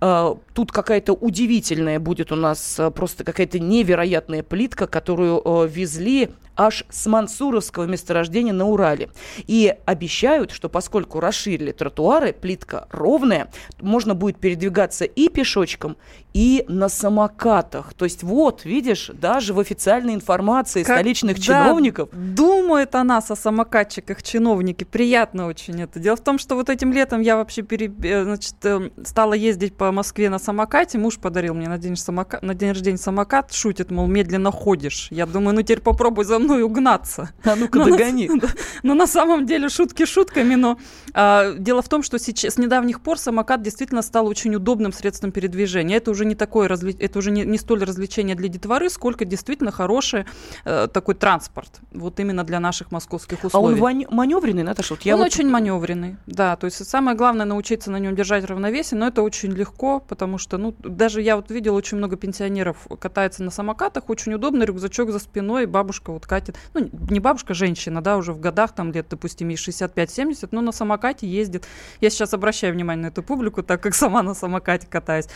А, 0.00 0.36
тут 0.54 0.72
какая-то 0.72 1.12
удивительная 1.12 2.00
будет 2.00 2.32
у 2.32 2.36
нас 2.36 2.80
просто 2.94 3.24
какая-то 3.24 3.58
невероятная 3.58 4.42
плитка, 4.42 4.86
которую 4.86 5.42
везли 5.68 6.30
аж 6.56 6.84
с 6.90 7.06
Мансуровского 7.52 7.84
месторождения 7.84 8.52
на 8.52 8.66
Урале. 8.66 9.10
И 9.46 9.74
обещают, 9.84 10.52
что 10.52 10.68
поскольку 10.68 11.20
расширили 11.20 11.72
тротуары, 11.72 12.32
плитка 12.32 12.88
ровная, 12.90 13.50
можно 13.80 14.14
будет 14.14 14.38
передвигаться 14.38 15.04
и 15.04 15.28
пешочком, 15.28 15.96
и 16.32 16.64
на 16.68 16.88
самокатах. 16.88 17.92
То 17.94 18.06
есть 18.06 18.22
вот, 18.22 18.64
видишь, 18.64 19.10
даже 19.12 19.52
в 19.52 19.60
официальной 19.60 20.14
информации 20.14 20.82
как, 20.82 20.96
столичных 20.96 21.36
да, 21.36 21.42
чиновников... 21.42 22.08
Думают 22.12 22.94
о 22.94 23.04
нас, 23.04 23.30
о 23.30 23.36
самокатчиках, 23.36 24.22
чиновники. 24.22 24.84
Приятно 24.84 25.46
очень 25.46 25.80
это. 25.82 26.00
Дело 26.00 26.16
в 26.16 26.20
том, 26.20 26.38
что 26.38 26.54
вот 26.54 26.70
этим 26.70 26.92
летом 26.92 27.20
я 27.20 27.36
вообще 27.36 27.62
пере, 27.62 27.92
э, 28.02 28.24
значит, 28.24 28.54
э, 28.64 28.90
стала 29.04 29.34
ездить 29.34 29.76
по 29.76 29.92
Москве 29.92 30.30
на 30.30 30.38
самокате. 30.38 30.96
Муж 30.96 31.18
подарил 31.18 31.54
мне 31.54 31.68
на 31.68 31.76
день, 31.76 31.96
самока... 31.96 32.38
на 32.40 32.54
день 32.54 32.70
рождения 32.70 32.98
самокат. 32.98 33.52
Шутит, 33.52 33.90
мол, 33.90 34.06
медленно 34.06 34.50
ходишь. 34.50 35.08
Я 35.10 35.26
думаю, 35.26 35.54
ну 35.54 35.62
теперь 35.62 35.80
попробуй 35.80 36.24
за 36.24 36.38
мной 36.38 36.62
угнаться. 36.62 37.30
А 37.44 37.56
ну-ка 37.56 37.78
но 37.78 37.84
догони. 37.86 38.28
На, 38.28 38.48
но 38.82 38.94
на 38.94 39.06
самом 39.06 39.46
деле 39.46 39.68
шутки 39.68 40.04
шутками, 40.04 40.54
но 40.54 40.78
а, 41.14 41.52
дело 41.54 41.82
в 41.82 41.88
том, 41.88 42.02
что 42.02 42.18
сейчас, 42.18 42.54
с 42.54 42.58
недавних 42.58 43.00
пор 43.00 43.18
самокат 43.18 43.62
действительно 43.62 44.02
стал 44.02 44.26
очень 44.26 44.54
удобным 44.54 44.92
средством 44.92 45.32
передвижения. 45.32 45.96
Это 45.96 46.10
уже 46.10 46.24
не 46.24 46.34
такое, 46.34 46.68
разли... 46.68 46.96
это 46.98 47.18
уже 47.18 47.30
не, 47.30 47.44
не 47.44 47.58
столь 47.58 47.84
развлечение 47.84 48.36
для 48.36 48.48
детворы, 48.48 48.90
сколько 48.90 49.24
действительно 49.24 49.72
хороший 49.72 50.24
э, 50.64 50.88
такой 50.92 51.14
транспорт. 51.14 51.80
Вот 51.92 52.20
именно 52.20 52.44
для 52.44 52.60
наших 52.60 52.92
московских 52.92 53.44
условий. 53.44 53.80
А 53.80 53.84
он 53.84 54.06
маневренный, 54.10 54.62
Наташа? 54.62 54.94
Вот 54.94 55.02
я 55.02 55.14
он 55.14 55.20
вот... 55.20 55.26
очень 55.26 55.48
маневренный, 55.48 56.16
да. 56.26 56.56
То 56.56 56.66
есть 56.66 56.88
самое 56.88 57.16
главное 57.16 57.46
научиться 57.46 57.90
на 57.90 57.98
нем 57.98 58.14
держать 58.14 58.44
равновесие, 58.44 58.98
но 58.98 59.08
это 59.08 59.22
очень 59.22 59.52
легко, 59.52 60.00
потому 60.00 60.38
что, 60.38 60.58
ну, 60.58 60.74
даже 60.78 61.20
я 61.22 61.36
вот 61.36 61.50
видела 61.50 61.76
очень 61.76 61.98
много 61.98 62.16
пенсионеров 62.16 62.86
катается 63.00 63.42
на 63.42 63.50
самокатах, 63.50 64.08
очень 64.08 64.34
удобно, 64.34 64.64
рюкзачок 64.64 65.10
за 65.10 65.18
спиной, 65.18 65.66
бабушка 65.66 66.12
вот 66.12 66.26
катит 66.26 66.56
ну, 66.74 66.88
не 67.10 67.20
бабушка, 67.22 67.54
женщина, 67.54 68.02
да, 68.02 68.16
уже 68.16 68.32
в 68.32 68.40
годах, 68.40 68.74
там 68.74 68.92
лет, 68.92 69.06
допустим, 69.08 69.48
ей 69.48 69.56
65-70, 69.56 70.48
но 70.50 70.60
на 70.60 70.72
самокате 70.72 71.26
ездит. 71.26 71.66
Я 72.00 72.10
сейчас 72.10 72.34
обращаю 72.34 72.74
внимание 72.74 73.04
на 73.04 73.08
эту 73.08 73.22
публику, 73.22 73.62
так 73.62 73.82
как 73.82 73.94
сама 73.94 74.22
на 74.22 74.34
самокате 74.34 74.86
катаюсь. 74.86 75.26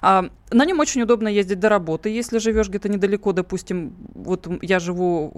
А, 0.00 0.30
на 0.50 0.64
нем 0.64 0.80
очень 0.80 1.02
удобно 1.02 1.28
ездить 1.28 1.60
до 1.60 1.68
работы, 1.68 2.08
если 2.08 2.38
живешь 2.38 2.68
где-то 2.68 2.88
недалеко, 2.88 3.32
допустим, 3.32 3.94
вот 4.14 4.48
я 4.62 4.78
живу 4.78 5.30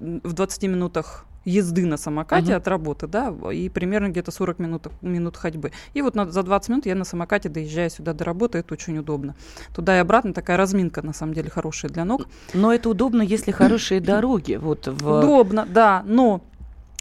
в 0.00 0.32
20 0.32 0.62
минутах 0.64 1.26
езды 1.44 1.86
на 1.86 1.96
самокате 1.96 2.52
uh-huh. 2.52 2.56
от 2.56 2.68
работы, 2.68 3.06
да, 3.06 3.34
и 3.52 3.68
примерно 3.68 4.08
где-то 4.08 4.30
40 4.30 4.58
минут, 4.58 4.86
минут 5.00 5.36
ходьбы. 5.36 5.72
И 5.94 6.02
вот 6.02 6.14
на, 6.14 6.30
за 6.30 6.42
20 6.42 6.68
минут 6.70 6.86
я 6.86 6.94
на 6.94 7.04
самокате 7.04 7.48
доезжаю 7.48 7.90
сюда 7.90 8.12
до 8.12 8.24
работы, 8.24 8.58
это 8.58 8.74
очень 8.74 8.98
удобно. 8.98 9.34
Туда 9.74 9.96
и 9.96 10.00
обратно 10.00 10.32
такая 10.32 10.56
разминка, 10.56 11.02
на 11.02 11.12
самом 11.12 11.34
деле, 11.34 11.50
хорошая 11.50 11.90
для 11.90 12.04
ног. 12.04 12.26
Но 12.54 12.72
это 12.72 12.88
удобно, 12.88 13.22
если 13.22 13.50
хорошие 13.52 14.00
дороги. 14.00 14.54
Вот 14.54 14.86
в... 14.86 15.18
Удобно, 15.18 15.66
да, 15.68 16.02
но 16.06 16.42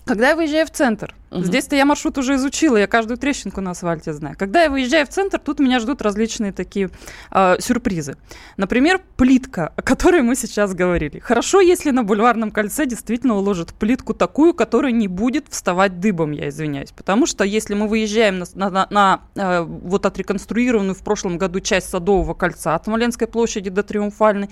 когда 0.05 0.29
я 0.29 0.35
выезжаю 0.35 0.65
в 0.65 0.71
центр, 0.71 1.15
Угу. 1.31 1.45
Здесь-то 1.45 1.77
я 1.77 1.85
маршрут 1.85 2.17
уже 2.17 2.35
изучила, 2.35 2.75
я 2.75 2.87
каждую 2.87 3.17
трещинку 3.17 3.61
на 3.61 3.71
асфальте 3.71 4.11
знаю. 4.11 4.35
Когда 4.37 4.63
я 4.63 4.69
выезжаю 4.69 5.05
в 5.05 5.09
центр, 5.09 5.39
тут 5.39 5.59
меня 5.59 5.79
ждут 5.79 6.01
различные 6.01 6.51
такие 6.51 6.89
э, 7.31 7.55
сюрпризы. 7.59 8.17
Например, 8.57 8.99
плитка, 9.15 9.71
о 9.77 9.81
которой 9.81 10.23
мы 10.23 10.35
сейчас 10.35 10.73
говорили. 10.73 11.19
Хорошо, 11.19 11.61
если 11.61 11.91
на 11.91 12.03
бульварном 12.03 12.51
кольце 12.51 12.85
действительно 12.85 13.37
уложат 13.37 13.73
плитку 13.73 14.13
такую, 14.13 14.53
которая 14.53 14.91
не 14.91 15.07
будет 15.07 15.45
вставать 15.49 16.01
дыбом, 16.01 16.31
я 16.31 16.49
извиняюсь. 16.49 16.91
Потому 16.91 17.25
что 17.25 17.45
если 17.45 17.75
мы 17.75 17.87
выезжаем 17.87 18.39
на, 18.39 18.45
на, 18.55 18.69
на, 18.69 18.87
на 18.89 19.21
э, 19.35 19.61
вот 19.61 20.05
отреконструированную 20.05 20.95
в 20.95 21.03
прошлом 21.03 21.37
году 21.37 21.61
часть 21.61 21.89
Садового 21.89 22.33
кольца 22.33 22.75
от 22.75 22.85
Смоленской 22.85 23.27
площади 23.27 23.69
до 23.69 23.83
Триумфальной, 23.83 24.49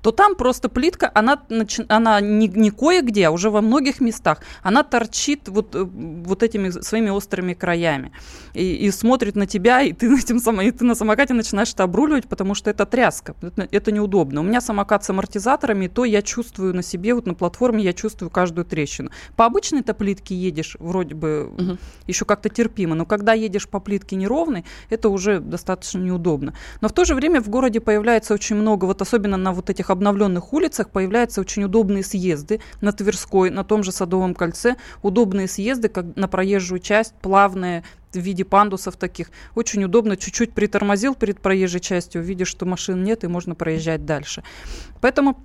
то 0.00 0.12
там 0.12 0.34
просто 0.36 0.70
плитка, 0.70 1.10
она, 1.14 1.42
она 1.88 2.20
не, 2.22 2.48
не 2.48 2.70
кое-где, 2.70 3.26
а 3.26 3.30
уже 3.32 3.50
во 3.50 3.60
многих 3.60 4.00
местах, 4.00 4.40
она 4.62 4.82
торчит 4.82 5.48
вот 5.48 5.74
э, 5.74 5.86
вот 6.26 6.42
этими 6.42 6.70
своими 6.70 7.10
острыми 7.10 7.54
краями. 7.54 8.12
И, 8.54 8.86
и 8.86 8.90
смотрит 8.90 9.36
на 9.36 9.46
тебя, 9.46 9.82
и 9.82 9.92
ты, 9.92 10.08
на 10.08 10.18
этим 10.18 10.38
само, 10.38 10.62
и 10.62 10.70
ты 10.70 10.84
на 10.84 10.94
самокате 10.94 11.34
начинаешь 11.34 11.72
это 11.72 11.84
обруливать, 11.84 12.26
потому 12.28 12.54
что 12.54 12.70
это 12.70 12.86
тряска. 12.86 13.34
Это, 13.42 13.68
это 13.70 13.92
неудобно. 13.92 14.40
У 14.40 14.44
меня 14.44 14.60
самокат 14.60 15.04
с 15.04 15.10
амортизаторами, 15.10 15.88
то 15.88 16.04
я 16.04 16.22
чувствую 16.22 16.74
на 16.74 16.82
себе, 16.82 17.14
вот 17.14 17.26
на 17.26 17.34
платформе 17.34 17.82
я 17.82 17.92
чувствую 17.92 18.30
каждую 18.30 18.64
трещину. 18.64 19.10
По 19.36 19.46
обычной-то 19.46 19.94
плитке 19.94 20.34
едешь, 20.34 20.76
вроде 20.78 21.14
бы 21.14 21.52
угу. 21.56 21.78
еще 22.06 22.24
как-то 22.24 22.48
терпимо, 22.48 22.94
но 22.94 23.06
когда 23.06 23.32
едешь 23.32 23.68
по 23.68 23.80
плитке 23.80 24.16
неровной, 24.16 24.64
это 24.90 25.08
уже 25.08 25.40
достаточно 25.40 25.98
неудобно. 25.98 26.54
Но 26.80 26.88
в 26.88 26.92
то 26.92 27.04
же 27.04 27.14
время 27.14 27.40
в 27.40 27.48
городе 27.48 27.80
появляется 27.80 28.34
очень 28.34 28.56
много, 28.56 28.84
вот 28.84 29.02
особенно 29.02 29.36
на 29.36 29.52
вот 29.52 29.70
этих 29.70 29.90
обновленных 29.90 30.52
улицах, 30.52 30.90
появляются 30.90 31.40
очень 31.40 31.64
удобные 31.64 32.02
съезды 32.02 32.60
на 32.80 32.92
Тверской, 32.92 33.50
на 33.50 33.64
том 33.64 33.82
же 33.82 33.92
Садовом 33.92 34.34
кольце, 34.34 34.76
удобные 35.02 35.48
съезды, 35.48 35.88
как 35.88 36.11
на 36.16 36.28
проезжую 36.28 36.80
часть, 36.80 37.14
плавные, 37.14 37.84
в 38.12 38.18
виде 38.18 38.44
пандусов 38.44 38.96
таких. 38.96 39.30
Очень 39.54 39.84
удобно, 39.84 40.16
чуть-чуть 40.16 40.52
притормозил 40.52 41.14
перед 41.14 41.40
проезжей 41.40 41.80
частью, 41.80 42.22
видишь, 42.22 42.48
что 42.48 42.66
машин 42.66 43.02
нет, 43.04 43.24
и 43.24 43.26
можно 43.26 43.54
проезжать 43.54 44.04
дальше. 44.04 44.42
Поэтому 45.00 45.42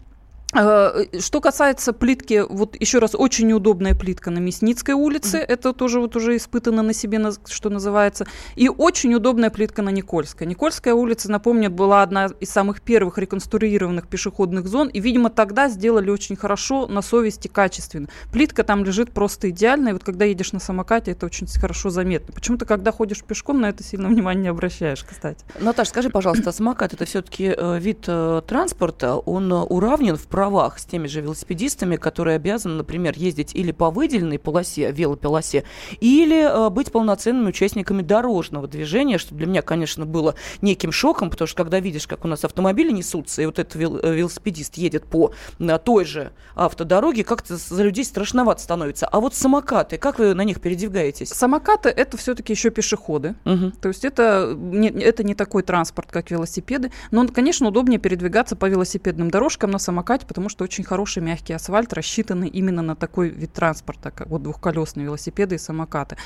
что 0.57 1.41
касается 1.41 1.93
плитки, 1.93 2.43
вот 2.47 2.75
еще 2.79 2.99
раз, 2.99 3.15
очень 3.15 3.47
неудобная 3.47 3.93
плитка 3.93 4.31
на 4.31 4.39
Мясницкой 4.39 4.95
улице, 4.95 5.37
mm-hmm. 5.37 5.45
это 5.45 5.73
тоже 5.73 5.99
вот 5.99 6.15
уже 6.15 6.35
испытано 6.35 6.81
на 6.81 6.93
себе, 6.93 7.19
что 7.47 7.69
называется, 7.69 8.25
и 8.55 8.69
очень 8.69 9.13
удобная 9.13 9.49
плитка 9.49 9.81
на 9.81 9.89
Никольской. 9.89 10.47
Никольская 10.47 10.93
улица, 10.93 11.31
напомню, 11.31 11.69
была 11.69 12.01
одна 12.01 12.29
из 12.39 12.49
самых 12.49 12.81
первых 12.81 13.17
реконструированных 13.17 14.07
пешеходных 14.07 14.67
зон, 14.67 14.87
и, 14.87 14.99
видимо, 14.99 15.29
тогда 15.29 15.69
сделали 15.69 16.09
очень 16.09 16.35
хорошо, 16.35 16.87
на 16.87 17.01
совести, 17.01 17.47
качественно. 17.47 18.07
Плитка 18.31 18.63
там 18.63 18.83
лежит 18.83 19.11
просто 19.11 19.49
идеально, 19.49 19.89
и 19.89 19.93
вот 19.93 20.03
когда 20.03 20.25
едешь 20.25 20.53
на 20.53 20.59
самокате, 20.59 21.11
это 21.11 21.25
очень 21.25 21.47
хорошо 21.47 21.89
заметно. 21.89 22.33
Почему-то, 22.33 22.65
когда 22.65 22.91
ходишь 22.91 23.23
пешком, 23.23 23.61
на 23.61 23.69
это 23.69 23.83
сильно 23.83 24.07
внимания 24.07 24.37
не 24.37 24.47
обращаешь, 24.47 25.03
кстати. 25.03 25.43
Наташа, 25.59 25.89
скажи, 25.89 26.09
пожалуйста, 26.09 26.51
самокат 26.51 26.93
это 26.93 27.05
все-таки 27.05 27.53
э, 27.57 27.79
вид 27.79 28.05
э, 28.07 28.41
транспорта, 28.47 29.15
он 29.15 29.51
уравнен 29.51 30.15
в 30.15 30.27
правах 30.47 30.79
с 30.79 30.85
теми 30.85 31.07
же 31.07 31.19
велосипедистами, 31.19 31.97
которые 31.97 32.37
обязаны, 32.37 32.75
например, 32.75 33.15
ездить 33.17 33.53
или 33.53 33.73
по 33.73 33.91
выделенной 33.91 34.39
полосе, 34.39 34.93
велополосе, 34.93 35.65
или 35.99 36.67
э, 36.67 36.69
быть 36.69 36.89
полноценными 36.89 37.49
участниками 37.49 38.01
дорожного 38.01 38.65
движения, 38.65 39.17
что 39.17 39.35
для 39.35 39.45
меня, 39.45 39.61
конечно, 39.61 40.05
было 40.05 40.35
неким 40.61 40.93
шоком, 40.93 41.29
потому 41.29 41.47
что 41.49 41.57
когда 41.57 41.81
видишь, 41.81 42.07
как 42.07 42.23
у 42.23 42.29
нас 42.29 42.45
автомобили 42.45 42.93
несутся, 42.93 43.41
и 43.41 43.45
вот 43.45 43.59
этот 43.59 43.75
вел- 43.75 43.99
э, 44.01 44.15
велосипедист 44.15 44.75
едет 44.75 45.03
по 45.03 45.33
на 45.59 45.79
той 45.79 46.05
же 46.05 46.31
автодороге, 46.55 47.25
как-то 47.25 47.57
за 47.57 47.83
людей 47.83 48.05
страшновато 48.05 48.61
становится. 48.61 49.05
А 49.05 49.19
вот 49.19 49.35
самокаты, 49.35 49.97
как 49.97 50.19
вы 50.19 50.33
на 50.33 50.45
них 50.45 50.61
передвигаетесь? 50.61 51.29
Самокаты 51.29 51.89
это 51.89 52.15
все-таки 52.15 52.53
еще 52.53 52.69
пешеходы. 52.69 53.35
Угу. 53.43 53.71
То 53.81 53.89
есть 53.89 54.05
это 54.05 54.53
не, 54.55 54.87
это 54.87 55.25
не 55.25 55.35
такой 55.35 55.63
транспорт, 55.63 56.09
как 56.09 56.31
велосипеды. 56.31 56.93
Но, 57.11 57.27
конечно, 57.27 57.67
удобнее 57.67 57.99
передвигаться 57.99 58.55
по 58.55 58.67
велосипедным 58.67 59.29
дорожкам 59.29 59.71
на 59.71 59.79
самокате, 59.79 60.25
потому 60.27 60.49
что 60.49 60.63
очень 60.63 60.83
хороший 60.83 61.23
мягкий 61.23 61.53
асфальт, 61.53 61.93
рассчитанный 61.93 62.47
именно 62.47 62.81
на 62.81 62.95
такой 62.95 63.29
вид 63.29 63.53
транспорта, 63.53 64.11
как 64.11 64.27
вот 64.27 64.43
двухколесные 64.43 65.05
велосипеды 65.05 65.55
и 65.55 65.57
самокаты. 65.57 66.17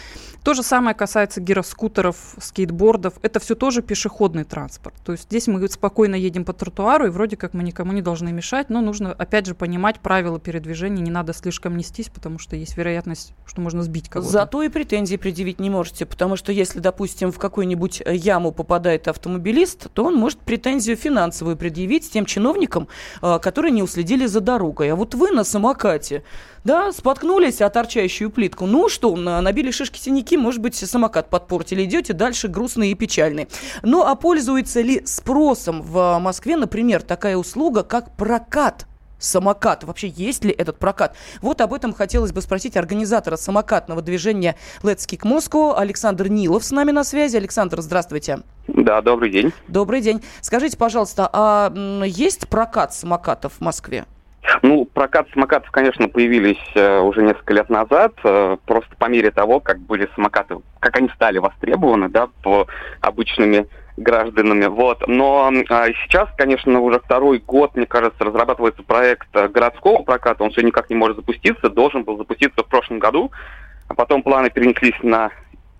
То 0.43 0.53
же 0.53 0.63
самое 0.63 0.95
касается 0.95 1.41
гироскутеров, 1.41 2.17
скейтбордов. 2.39 3.13
Это 3.21 3.39
все 3.39 3.55
тоже 3.55 3.81
пешеходный 3.81 4.43
транспорт. 4.43 4.95
То 5.05 5.11
есть 5.11 5.25
здесь 5.25 5.47
мы 5.47 5.67
спокойно 5.69 6.15
едем 6.15 6.45
по 6.45 6.53
тротуару, 6.53 7.05
и 7.05 7.09
вроде 7.09 7.37
как 7.37 7.53
мы 7.53 7.63
никому 7.63 7.91
не 7.91 8.01
должны 8.01 8.31
мешать, 8.31 8.69
но 8.69 8.81
нужно, 8.81 9.11
опять 9.11 9.45
же, 9.45 9.55
понимать 9.55 9.99
правила 9.99 10.39
передвижения, 10.39 11.01
не 11.01 11.11
надо 11.11 11.33
слишком 11.33 11.77
нестись, 11.77 12.09
потому 12.09 12.39
что 12.39 12.55
есть 12.55 12.77
вероятность, 12.77 13.33
что 13.45 13.61
можно 13.61 13.83
сбить 13.83 14.09
кого-то. 14.09 14.31
Зато 14.31 14.63
и 14.63 14.69
претензии 14.69 15.15
предъявить 15.15 15.59
не 15.59 15.69
можете, 15.69 16.05
потому 16.05 16.35
что 16.35 16.51
если, 16.51 16.79
допустим, 16.79 17.31
в 17.31 17.39
какую-нибудь 17.39 18.01
яму 18.05 18.51
попадает 18.51 19.07
автомобилист, 19.07 19.91
то 19.93 20.05
он 20.05 20.15
может 20.15 20.39
претензию 20.39 20.97
финансовую 20.97 21.57
предъявить 21.57 22.11
тем 22.11 22.25
чиновникам, 22.25 22.87
а, 23.21 23.39
которые 23.39 23.71
не 23.71 23.83
уследили 23.91 24.25
за 24.25 24.39
дорогой. 24.39 24.91
А 24.91 24.95
вот 24.95 25.13
вы 25.15 25.31
на 25.31 25.43
самокате, 25.43 26.23
да, 26.63 26.93
споткнулись 26.93 27.61
о 27.61 27.69
торчащую 27.69 28.29
плитку. 28.29 28.65
Ну 28.65 28.87
что, 28.87 29.13
набили 29.15 29.71
шишки 29.71 29.99
синяки, 29.99 30.37
может 30.37 30.61
быть, 30.61 30.75
самокат 30.75 31.29
подпортили. 31.29 31.83
Идете 31.83 32.13
дальше 32.13 32.47
грустный 32.47 32.91
и 32.91 32.95
печальный. 32.95 33.49
Ну 33.83 34.03
а 34.03 34.15
пользуется 34.15 34.79
ли 34.81 35.01
спросом 35.05 35.81
в 35.81 36.19
Москве, 36.19 36.55
например, 36.55 37.01
такая 37.01 37.35
услуга, 37.35 37.83
как 37.83 38.15
прокат 38.15 38.87
самокат. 39.21 39.83
Вообще, 39.83 40.07
есть 40.07 40.43
ли 40.43 40.51
этот 40.51 40.77
прокат? 40.77 41.15
Вот 41.41 41.61
об 41.61 41.73
этом 41.73 41.93
хотелось 41.93 42.33
бы 42.33 42.41
спросить 42.41 42.75
организатора 42.75 43.37
самокатного 43.37 44.01
движения 44.01 44.55
Let's 44.83 45.07
Kick 45.07 45.21
Moscow 45.21 45.75
Александр 45.77 46.27
Нилов 46.27 46.63
с 46.63 46.71
нами 46.71 46.91
на 46.91 47.03
связи. 47.03 47.37
Александр, 47.37 47.81
здравствуйте. 47.81 48.39
Да, 48.67 49.01
добрый 49.01 49.29
день. 49.29 49.53
Добрый 49.67 50.01
день. 50.01 50.21
Скажите, 50.41 50.77
пожалуйста, 50.77 51.29
а 51.31 51.71
есть 52.05 52.47
прокат 52.47 52.93
самокатов 52.93 53.53
в 53.53 53.61
Москве? 53.61 54.05
Ну, 54.63 54.85
прокат 54.85 55.27
самокатов, 55.33 55.69
конечно, 55.71 56.09
появились 56.09 56.57
э, 56.73 56.99
уже 56.99 57.21
несколько 57.21 57.53
лет 57.53 57.69
назад, 57.69 58.13
э, 58.23 58.57
просто 58.65 58.95
по 58.97 59.05
мере 59.05 59.31
того, 59.31 59.59
как 59.59 59.79
были 59.79 60.09
самокаты, 60.15 60.57
как 60.79 60.97
они 60.97 61.09
стали 61.09 61.37
востребованы, 61.37 62.09
да, 62.09 62.27
по 62.41 62.67
обычными 63.01 63.67
гражданами. 64.01 64.65
Вот. 64.65 65.07
Но 65.07 65.51
а, 65.69 65.87
сейчас, 66.03 66.29
конечно, 66.37 66.79
уже 66.79 66.99
второй 66.99 67.39
год, 67.39 67.75
мне 67.75 67.85
кажется, 67.85 68.23
разрабатывается 68.23 68.83
проект 68.83 69.27
э, 69.33 69.47
городского 69.47 70.03
проката. 70.03 70.43
Он 70.43 70.51
все 70.51 70.61
никак 70.61 70.89
не 70.89 70.95
может 70.95 71.17
запуститься. 71.17 71.69
Должен 71.69 72.03
был 72.03 72.17
запуститься 72.17 72.63
в 72.63 72.67
прошлом 72.67 72.99
году. 72.99 73.31
А 73.87 73.93
потом 73.93 74.23
планы 74.23 74.49
перенеслись 74.49 74.95
на 75.03 75.31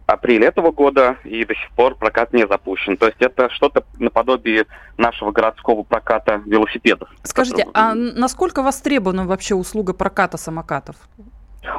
апрель 0.05 0.43
этого 0.43 0.71
года, 0.71 1.17
и 1.23 1.45
до 1.45 1.55
сих 1.55 1.71
пор 1.71 1.95
прокат 1.95 2.34
не 2.34 2.45
запущен. 2.47 2.97
То 2.97 3.07
есть 3.07 3.21
это 3.21 3.49
что-то 3.49 3.84
наподобие 3.97 4.65
нашего 4.97 5.31
городского 5.31 5.84
проката 5.84 6.41
велосипедов. 6.45 7.10
Скажите, 7.23 7.65
а 7.73 7.93
насколько 7.93 8.62
востребована 8.62 9.25
вообще 9.25 9.55
услуга 9.55 9.93
проката 9.93 10.38
самокатов? 10.38 10.95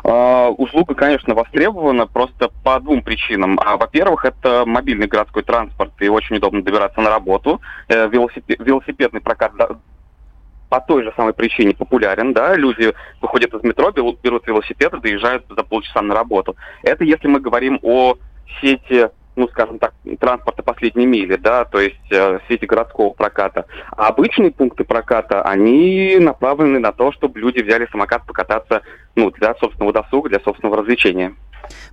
Uh, 0.05 0.51
услуга, 0.59 0.95
конечно, 0.95 1.35
востребована 1.35 2.07
просто 2.07 2.51
по 2.63 2.79
двум 2.79 3.03
причинам. 3.03 3.59
А, 3.59 3.77
во-первых, 3.77 4.25
это 4.25 4.63
мобильный 4.65 5.09
городской 5.09 5.43
транспорт, 5.43 5.93
и 6.01 6.09
очень 6.09 6.37
удобно 6.37 6.63
добираться 6.63 7.01
на 7.01 7.11
работу. 7.11 7.61
Э, 7.89 8.09
велосипед, 8.09 8.61
велосипедный 8.61 9.21
прокат 9.21 9.53
по 10.73 10.81
той 10.81 11.03
же 11.03 11.13
самой 11.17 11.35
причине 11.35 11.75
популярен, 11.75 12.33
да, 12.33 12.55
люди 12.55 12.95
выходят 13.21 13.53
из 13.53 13.63
метро, 13.63 13.91
берут, 13.91 14.21
велосипед 14.47 14.95
и 14.95 15.01
доезжают 15.01 15.45
за 15.49 15.63
полчаса 15.65 16.01
на 16.01 16.15
работу. 16.15 16.57
Это 16.83 17.05
если 17.05 17.29
мы 17.29 17.41
говорим 17.41 17.79
о 17.83 18.15
сети 18.61 19.11
ну, 19.37 19.49
скажем 19.49 19.79
так, 19.79 19.95
транспорта 20.21 20.63
последней 20.63 21.07
мили, 21.07 21.37
да, 21.37 21.65
то 21.65 21.81
есть 21.81 22.11
э, 22.11 22.39
сети 22.49 22.67
городского 22.67 23.11
проката. 23.11 23.67
А 23.97 24.09
обычные 24.09 24.51
пункты 24.51 24.85
проката, 24.85 25.43
они 25.43 26.19
направлены 26.19 26.79
на 26.79 26.93
то, 26.93 27.13
чтобы 27.13 27.41
люди 27.41 27.61
взяли 27.61 27.87
самокат 27.91 28.27
покататься, 28.27 28.83
ну, 29.17 29.31
для 29.31 29.55
собственного 29.55 29.93
досуга, 29.93 30.29
для 30.29 30.41
собственного 30.41 30.79
развлечения. 30.79 31.35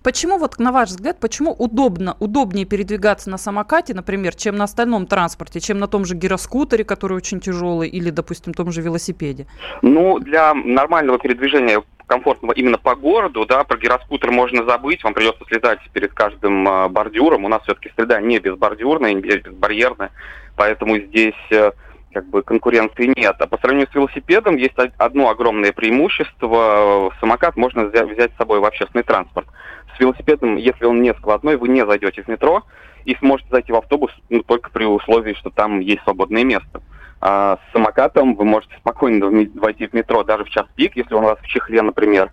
Почему, 0.03 0.37
вот 0.37 0.59
на 0.59 0.71
ваш 0.71 0.89
взгляд, 0.89 1.19
почему 1.19 1.51
удобно, 1.51 2.15
удобнее 2.19 2.65
передвигаться 2.65 3.29
на 3.29 3.37
самокате, 3.37 3.93
например, 3.93 4.35
чем 4.35 4.55
на 4.55 4.63
остальном 4.63 5.07
транспорте, 5.07 5.59
чем 5.59 5.79
на 5.79 5.87
том 5.87 6.05
же 6.05 6.15
гироскутере, 6.15 6.83
который 6.83 7.17
очень 7.17 7.39
тяжелый, 7.39 7.89
или, 7.89 8.09
допустим, 8.09 8.53
том 8.53 8.71
же 8.71 8.81
велосипеде? 8.81 9.47
Ну, 9.81 10.19
для 10.19 10.53
нормального 10.53 11.19
передвижения 11.19 11.81
комфортного 12.09 12.53
именно 12.53 12.77
по 12.77 12.95
городу, 12.95 13.45
да, 13.45 13.63
про 13.63 13.77
гироскутер 13.77 14.31
можно 14.31 14.65
забыть, 14.65 15.03
вам 15.03 15.13
придется 15.13 15.45
слезать 15.45 15.79
перед 15.93 16.11
каждым 16.13 16.67
э, 16.67 16.89
бордюром. 16.89 17.45
У 17.45 17.47
нас 17.47 17.61
все-таки 17.63 17.91
среда 17.95 18.19
не 18.19 18.39
безбордюрная, 18.39 19.13
не 19.13 19.21
безбарьерная, 19.21 20.09
поэтому 20.55 20.97
здесь 20.97 21.35
э, 21.51 21.71
как 22.13 22.25
бы 22.27 22.41
конкуренции 22.41 23.13
нет. 23.15 23.35
А 23.39 23.47
по 23.47 23.57
сравнению 23.57 23.89
с 23.91 23.95
велосипедом 23.95 24.55
есть 24.55 24.75
одно 24.97 25.29
огромное 25.29 25.71
преимущество. 25.71 27.11
Самокат 27.19 27.55
можно 27.55 27.85
взять 27.85 28.31
с 28.33 28.37
собой 28.37 28.59
в 28.59 28.65
общественный 28.65 29.03
транспорт. 29.03 29.47
С 29.95 29.99
велосипедом, 29.99 30.55
если 30.55 30.85
он 30.85 31.01
не 31.01 31.13
складной, 31.13 31.57
вы 31.57 31.69
не 31.69 31.85
зайдете 31.85 32.23
в 32.23 32.27
метро 32.27 32.63
и 33.05 33.15
сможете 33.15 33.49
зайти 33.51 33.71
в 33.71 33.75
автобус 33.75 34.11
ну, 34.29 34.43
только 34.43 34.69
при 34.71 34.85
условии, 34.85 35.33
что 35.33 35.49
там 35.49 35.79
есть 35.79 36.03
свободное 36.03 36.43
место. 36.43 36.81
А 37.21 37.57
с 37.57 37.73
самокатом 37.73 38.35
вы 38.35 38.45
можете 38.45 38.75
спокойно 38.77 39.29
войти 39.55 39.87
в 39.87 39.93
метро 39.93 40.23
даже 40.23 40.45
в 40.45 40.49
час 40.49 40.65
пик, 40.75 40.95
если 40.95 41.13
он 41.13 41.25
у 41.25 41.27
вас 41.27 41.39
в 41.39 41.47
чехле, 41.47 41.81
например. 41.81 42.31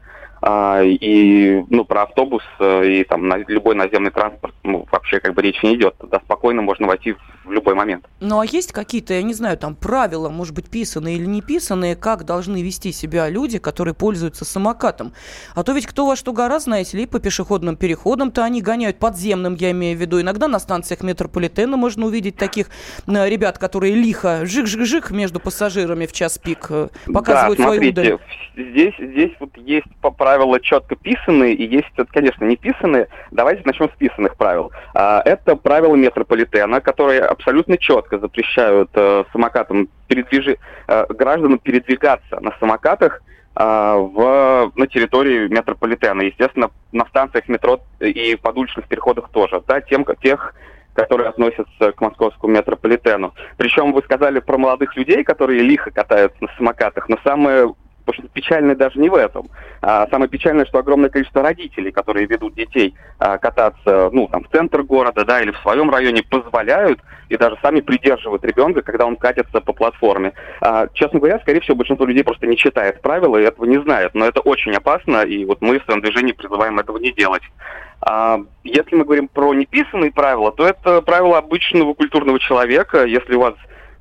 А, 0.49 0.81
и 0.81 1.65
ну, 1.71 1.85
про 1.85 2.03
автобус 2.03 2.45
э, 2.61 2.87
и 2.87 3.05
там 3.05 3.27
на 3.27 3.39
любой 3.49 3.75
наземный 3.75 4.13
транспорт 4.13 4.55
ну, 4.63 4.87
вообще 4.93 5.19
как 5.19 5.35
бы 5.35 5.43
речи 5.43 5.59
не 5.67 5.75
идет. 5.75 5.97
Туда 5.99 6.21
спокойно 6.25 6.63
можно 6.63 6.87
войти 6.87 7.17
в 7.45 7.51
любой 7.51 7.75
момент. 7.75 8.07
Ну 8.21 8.39
а 8.39 8.47
есть 8.47 8.71
какие-то, 8.71 9.15
я 9.15 9.25
не 9.25 9.35
знаю, 9.35 9.59
там 9.59 9.75
правила, 9.75 10.29
может 10.29 10.55
быть, 10.55 10.71
писанные 10.71 11.17
или 11.17 11.27
не 11.27 11.43
писанные, 11.43 11.97
как 11.97 12.25
должны 12.25 12.63
вести 12.63 12.93
себя 12.93 13.29
люди, 13.29 13.59
которые 13.59 13.95
пользуются 13.95 14.45
самокатом? 14.45 15.15
А 15.57 15.65
то 15.65 15.73
ведь 15.73 15.89
кто 15.89 16.07
во 16.07 16.15
что 16.15 16.33
гора, 16.33 16.61
знаете 16.61 16.97
ли, 16.97 17.07
по 17.07 17.19
пешеходным 17.19 17.75
переходам-то 17.75 18.45
они 18.45 18.63
гоняют 18.63 19.01
подземным, 19.01 19.57
я 19.57 19.73
имею 19.73 19.99
в 19.99 20.01
виду. 20.01 20.21
Иногда 20.21 20.47
на 20.47 20.61
станциях 20.61 21.03
метрополитена 21.03 21.77
можно 21.77 22.07
увидеть 22.07 22.37
таких 22.37 22.69
э, 23.09 23.29
ребят, 23.29 23.59
которые 23.59 23.97
лихо 23.97 24.43
жик-жик-жик 24.45 25.11
между 25.11 25.41
пассажирами 25.41 26.07
в 26.07 26.13
час 26.13 26.39
пик 26.39 26.67
э, 26.71 26.89
показывают 27.13 27.59
да, 27.59 27.65
свою 27.65 27.91
удаль. 27.91 28.19
Здесь, 28.57 28.95
здесь 28.99 29.33
вот 29.39 29.51
есть 29.57 29.87
правила 30.37 30.61
четко 30.61 30.97
писанные 30.97 31.55
и 31.55 31.67
есть, 31.67 31.89
конечно, 32.13 32.45
не 32.45 32.57
писанные. 32.57 33.09
Давайте 33.31 33.63
начнем 33.65 33.89
с 33.89 33.97
писанных 33.97 34.37
правил. 34.37 34.71
А, 34.95 35.23
это 35.25 35.57
правила 35.57 35.95
метрополитена, 35.95 36.81
которые 36.83 37.23
абсолютно 37.23 37.79
четко 37.79 38.19
запрещают 38.19 38.91
э, 38.95 39.25
самокатам 39.33 39.89
передвижи... 40.09 40.59
Э, 40.89 41.07
гражданам 41.09 41.59
передвигаться 41.59 42.39
на 42.41 42.53
самокатах 42.61 43.23
э, 43.55 43.63
в, 43.63 44.73
на 44.75 44.87
территории 44.87 45.49
метрополитена. 45.49 46.21
Естественно, 46.21 46.71
на 46.93 47.07
станциях 47.07 47.49
метро 47.49 47.81
и 48.01 48.37
подуличных 48.37 48.87
переходах 48.89 49.31
тоже. 49.31 49.63
Да, 49.67 49.81
тем, 49.81 50.05
тех, 50.23 50.55
которые 50.93 51.31
относятся 51.31 51.93
к 51.93 52.01
московскому 52.03 52.53
метрополитену. 52.53 53.33
Причем 53.57 53.95
вы 53.95 54.03
сказали 54.03 54.41
про 54.41 54.59
молодых 54.59 54.97
людей, 54.97 55.25
которые 55.25 55.63
лихо 55.63 55.91
катаются 55.91 56.45
на 56.45 56.51
самокатах, 56.59 57.09
но 57.09 57.17
самое 57.25 57.73
Потому 58.07 58.29
что 58.29 58.33
печальное 58.33 58.77
даже 58.77 58.99
не 58.99 59.11
в 59.11 59.15
этом. 59.15 59.49
А 59.83 60.07
самое 60.09 60.31
печальное, 60.31 60.65
что 60.65 60.79
огромное 60.79 61.11
количество 61.11 61.43
родителей, 61.43 61.91
которые 61.91 62.27
ведут 62.27 62.55
детей 62.55 62.95
а, 63.19 63.37
кататься, 63.37 64.11
ну, 64.13 64.29
там, 64.29 64.45
в 64.45 64.49
центр 64.49 64.83
города, 64.83 65.25
да, 65.25 65.43
или 65.43 65.51
в 65.51 65.59
своем 65.59 65.91
районе, 65.91 66.23
позволяют 66.23 67.01
и 67.29 67.37
даже 67.37 67.59
сами 67.61 67.81
придерживают 67.81 68.45
ребенка, 68.45 68.83
когда 68.83 69.07
он 69.07 69.17
катится 69.17 69.61
по 69.61 69.73
платформе. 69.73 70.33
А, 70.61 70.87
честно 70.95 71.19
говоря, 71.19 71.41
скорее 71.41 71.61
всего, 71.61 71.77
большинство 71.77 72.07
людей 72.07 72.23
просто 72.23 72.47
не 72.47 72.57
читает 72.57 73.03
правила 73.03 73.37
и 73.37 73.45
этого 73.45 73.65
не 73.65 73.83
знает. 73.83 74.15
Но 74.15 74.25
это 74.25 74.41
очень 74.41 74.73
опасно, 74.73 75.23
и 75.23 75.45
вот 75.45 75.61
мы 75.61 75.81
в 75.81 75.85
своем 75.85 76.01
движении 76.01 76.33
призываем 76.33 76.79
этого 76.79 76.99
не 76.99 77.13
делать. 77.13 77.43
А, 78.01 78.39
если 78.63 78.95
мы 78.95 79.05
говорим 79.05 79.29
про 79.29 79.53
неписанные 79.55 80.13
правила, 80.13 80.53
то 80.53 80.67
это 80.67 81.03
правила 81.03 81.39
обычного 81.39 81.95
культурного 81.95 82.39
человека. 82.39 83.05
Если 83.05 83.35
у 83.35 83.41
вас 83.41 83.55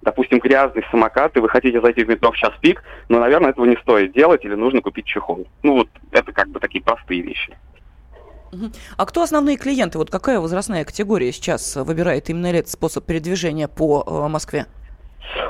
допустим, 0.05 0.39
грязный 0.39 0.85
самокат, 0.91 1.35
и 1.35 1.39
вы 1.39 1.49
хотите 1.49 1.81
зайти 1.81 2.05
в 2.05 2.07
метро 2.07 2.31
в 2.31 2.37
час 2.37 2.53
пик, 2.61 2.83
но, 3.09 3.19
наверное, 3.19 3.49
этого 3.49 3.65
не 3.65 3.75
стоит 3.77 4.13
делать, 4.13 4.45
или 4.45 4.53
нужно 4.53 4.81
купить 4.81 5.05
чехол. 5.05 5.47
Ну, 5.63 5.73
вот 5.79 5.89
это 6.11 6.31
как 6.31 6.47
бы 6.49 6.59
такие 6.59 6.83
простые 6.83 7.21
вещи. 7.21 7.57
А 8.95 9.05
кто 9.05 9.23
основные 9.23 9.57
клиенты? 9.57 9.97
Вот 9.97 10.09
какая 10.09 10.39
возрастная 10.39 10.85
категория 10.85 11.31
сейчас 11.33 11.75
выбирает 11.75 12.29
именно 12.29 12.47
этот 12.47 12.69
способ 12.69 13.05
передвижения 13.05 13.67
по 13.67 14.03
э, 14.05 14.29
Москве? 14.29 14.67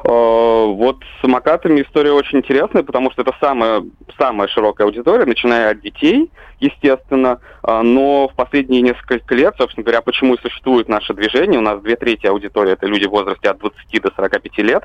Э, 0.04 0.66
вот 0.68 1.04
с 1.04 1.22
самокатами 1.22 1.82
история 1.82 2.12
очень 2.12 2.40
интересная, 2.40 2.84
потому 2.84 3.12
что 3.12 3.22
это 3.22 3.34
самая, 3.40 3.84
самая 4.18 4.48
широкая 4.48 4.88
аудитория, 4.88 5.26
начиная 5.26 5.72
от 5.72 5.82
детей, 5.82 6.32
естественно, 6.60 7.40
э, 7.64 7.82
но 7.82 8.28
в 8.28 8.36
последние 8.36 8.82
несколько 8.82 9.36
лет, 9.36 9.56
собственно 9.58 9.84
говоря, 9.84 10.02
почему 10.02 10.36
и 10.36 10.42
существует 10.42 10.90
наше 10.90 11.14
движение, 11.14 11.60
у 11.60 11.64
нас 11.64 11.82
две 11.82 11.96
трети 11.96 12.28
аудитории 12.28 12.74
это 12.74 12.86
люди 12.86 13.06
в 13.06 13.12
возрасте 13.12 13.50
от 13.50 13.60
20 13.60 14.02
до 14.02 14.12
45 14.16 14.58
лет, 14.60 14.84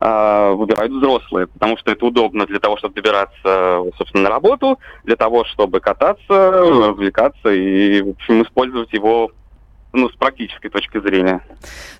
э, 0.00 0.52
выбирают 0.52 0.92
взрослые, 0.92 1.46
потому 1.46 1.76
что 1.76 1.92
это 1.92 2.04
удобно 2.04 2.46
для 2.46 2.58
того, 2.58 2.76
чтобы 2.76 2.94
добираться, 2.94 3.82
собственно, 3.96 4.24
на 4.24 4.30
работу, 4.30 4.78
для 5.04 5.16
того, 5.16 5.44
чтобы 5.44 5.80
кататься, 5.80 6.50
развлекаться 6.50 7.50
и, 7.50 8.02
в 8.02 8.10
общем, 8.10 8.42
использовать 8.42 8.92
его 8.92 9.30
ну, 9.94 10.10
с 10.10 10.16
практической 10.16 10.68
точки 10.68 11.00
зрения. 11.00 11.40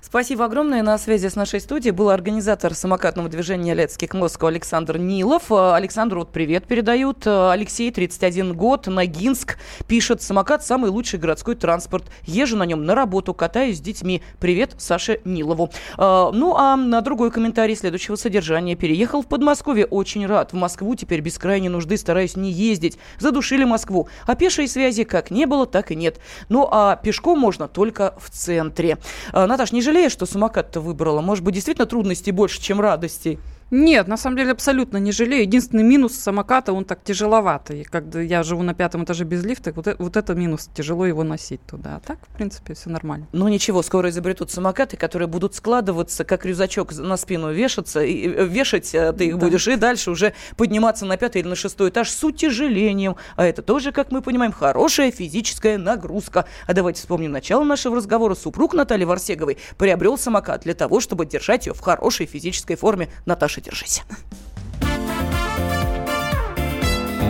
Спасибо 0.01 0.45
огромное. 0.45 0.83
На 0.83 0.97
связи 0.97 1.29
с 1.29 1.35
нашей 1.35 1.61
студией 1.61 1.91
был 1.91 2.09
организатор 2.09 2.73
самокатного 2.73 3.29
движения 3.29 3.73
«Лецких 3.73 4.13
Москва» 4.13 4.49
Александр 4.49 4.97
Нилов. 4.97 5.49
Александру 5.49 6.19
вот 6.19 6.31
привет 6.31 6.67
передают. 6.67 7.25
Алексей, 7.25 7.89
31 7.91 8.53
год, 8.53 8.87
Ногинск, 8.87 9.57
пишет, 9.87 10.21
самокат– 10.21 10.63
самый 10.65 10.91
лучший 10.91 11.19
городской 11.19 11.55
транспорт. 11.55 12.03
Езжу 12.23 12.57
на 12.57 12.63
нем 12.63 12.83
на 12.83 12.95
работу, 12.95 13.33
катаюсь 13.33 13.77
с 13.77 13.81
детьми. 13.81 14.21
Привет 14.39 14.75
Саше 14.77 15.21
Нилову. 15.23 15.71
А, 15.97 16.31
ну, 16.33 16.53
а 16.55 16.75
на 16.75 16.99
другой 16.99 17.31
комментарий 17.31 17.77
следующего 17.77 18.17
содержания. 18.17 18.75
Переехал 18.75 19.21
в 19.21 19.27
Подмосковье, 19.27 19.85
очень 19.85 20.27
рад. 20.27 20.51
В 20.51 20.55
Москву 20.55 20.95
теперь 20.95 21.21
без 21.21 21.37
крайней 21.37 21.69
нужды 21.69 21.95
стараюсь 21.95 22.35
не 22.35 22.51
ездить. 22.51 22.99
Задушили 23.19 23.63
Москву. 23.63 24.09
А 24.27 24.35
пешей 24.35 24.67
связи 24.67 25.05
как 25.05 25.31
не 25.31 25.45
было, 25.45 25.65
так 25.65 25.91
и 25.91 25.95
нет. 25.95 26.19
Ну, 26.49 26.67
а 26.69 26.97
пешком 26.97 27.39
можно 27.39 27.69
только 27.69 27.84
только 27.85 28.15
в 28.17 28.31
центре. 28.31 28.97
А, 29.31 29.45
Наташ, 29.45 29.71
не 29.71 29.79
жалеешь, 29.79 30.11
что 30.11 30.25
самокат-то 30.25 30.81
выбрала? 30.81 31.21
Может 31.21 31.43
быть, 31.43 31.53
действительно 31.53 31.85
трудностей 31.85 32.31
больше, 32.31 32.59
чем 32.59 32.81
радостей? 32.81 33.37
Нет, 33.71 34.07
на 34.07 34.15
самом 34.15 34.37
деле 34.37 34.51
абсолютно 34.51 34.97
не 34.97 35.11
жалею. 35.11 35.41
Единственный 35.41 35.81
минус 35.81 36.13
самоката, 36.13 36.71
он 36.71 36.85
так 36.85 37.03
тяжеловатый. 37.03 37.83
Когда 37.83 38.21
я 38.21 38.43
живу 38.43 38.61
на 38.61 38.75
пятом 38.75 39.03
этаже 39.03 39.23
без 39.23 39.43
лифта, 39.43 39.73
вот, 39.73 39.87
это, 39.87 40.01
вот 40.01 40.17
это 40.17 40.35
минус, 40.35 40.69
тяжело 40.75 41.05
его 41.05 41.23
носить 41.23 41.61
туда. 41.65 41.95
А 41.95 41.99
так, 41.99 42.19
в 42.29 42.35
принципе, 42.35 42.75
все 42.75 42.91
нормально. 42.91 43.27
Ну 43.31 43.47
ничего, 43.47 43.81
скоро 43.81 44.09
изобретут 44.09 44.51
самокаты, 44.51 44.97
которые 44.97 45.27
будут 45.27 45.55
складываться, 45.55 46.23
как 46.25 46.45
рюкзачок 46.45 46.93
на 46.93 47.17
спину 47.17 47.51
вешаться, 47.51 48.03
и 48.03 48.27
э, 48.27 48.45
вешать 48.45 48.93
э, 48.93 49.11
ты 49.13 49.27
их 49.27 49.37
да. 49.39 49.45
будешь, 49.47 49.67
и 49.67 49.75
дальше 49.75 50.11
уже 50.11 50.35
подниматься 50.57 51.07
на 51.07 51.17
пятый 51.17 51.41
или 51.41 51.47
на 51.47 51.55
шестой 51.55 51.89
этаж 51.89 52.11
с 52.11 52.23
утяжелением. 52.23 53.15
А 53.35 53.45
это 53.45 53.63
тоже, 53.63 53.91
как 53.91 54.11
мы 54.11 54.21
понимаем, 54.21 54.51
хорошая 54.51 55.09
физическая 55.09 55.79
нагрузка. 55.79 56.45
А 56.67 56.73
давайте 56.73 56.99
вспомним 56.99 57.31
начало 57.31 57.63
нашего 57.63 57.95
разговора. 57.95 58.35
Супруг 58.35 58.75
Натальи 58.75 59.05
Варсеговой 59.05 59.57
приобрел 59.77 60.19
самокат 60.19 60.61
для 60.61 60.75
того, 60.75 60.99
чтобы 60.99 61.25
держать 61.25 61.65
ее 61.65 61.73
в 61.73 61.79
хорошей 61.79 62.27
физической 62.27 62.75
форме. 62.75 63.09
Наташа 63.25 63.54
Маша, 63.55 63.61
держись. 63.61 64.03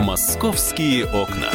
Московские 0.04 1.06
окна. 1.06 1.50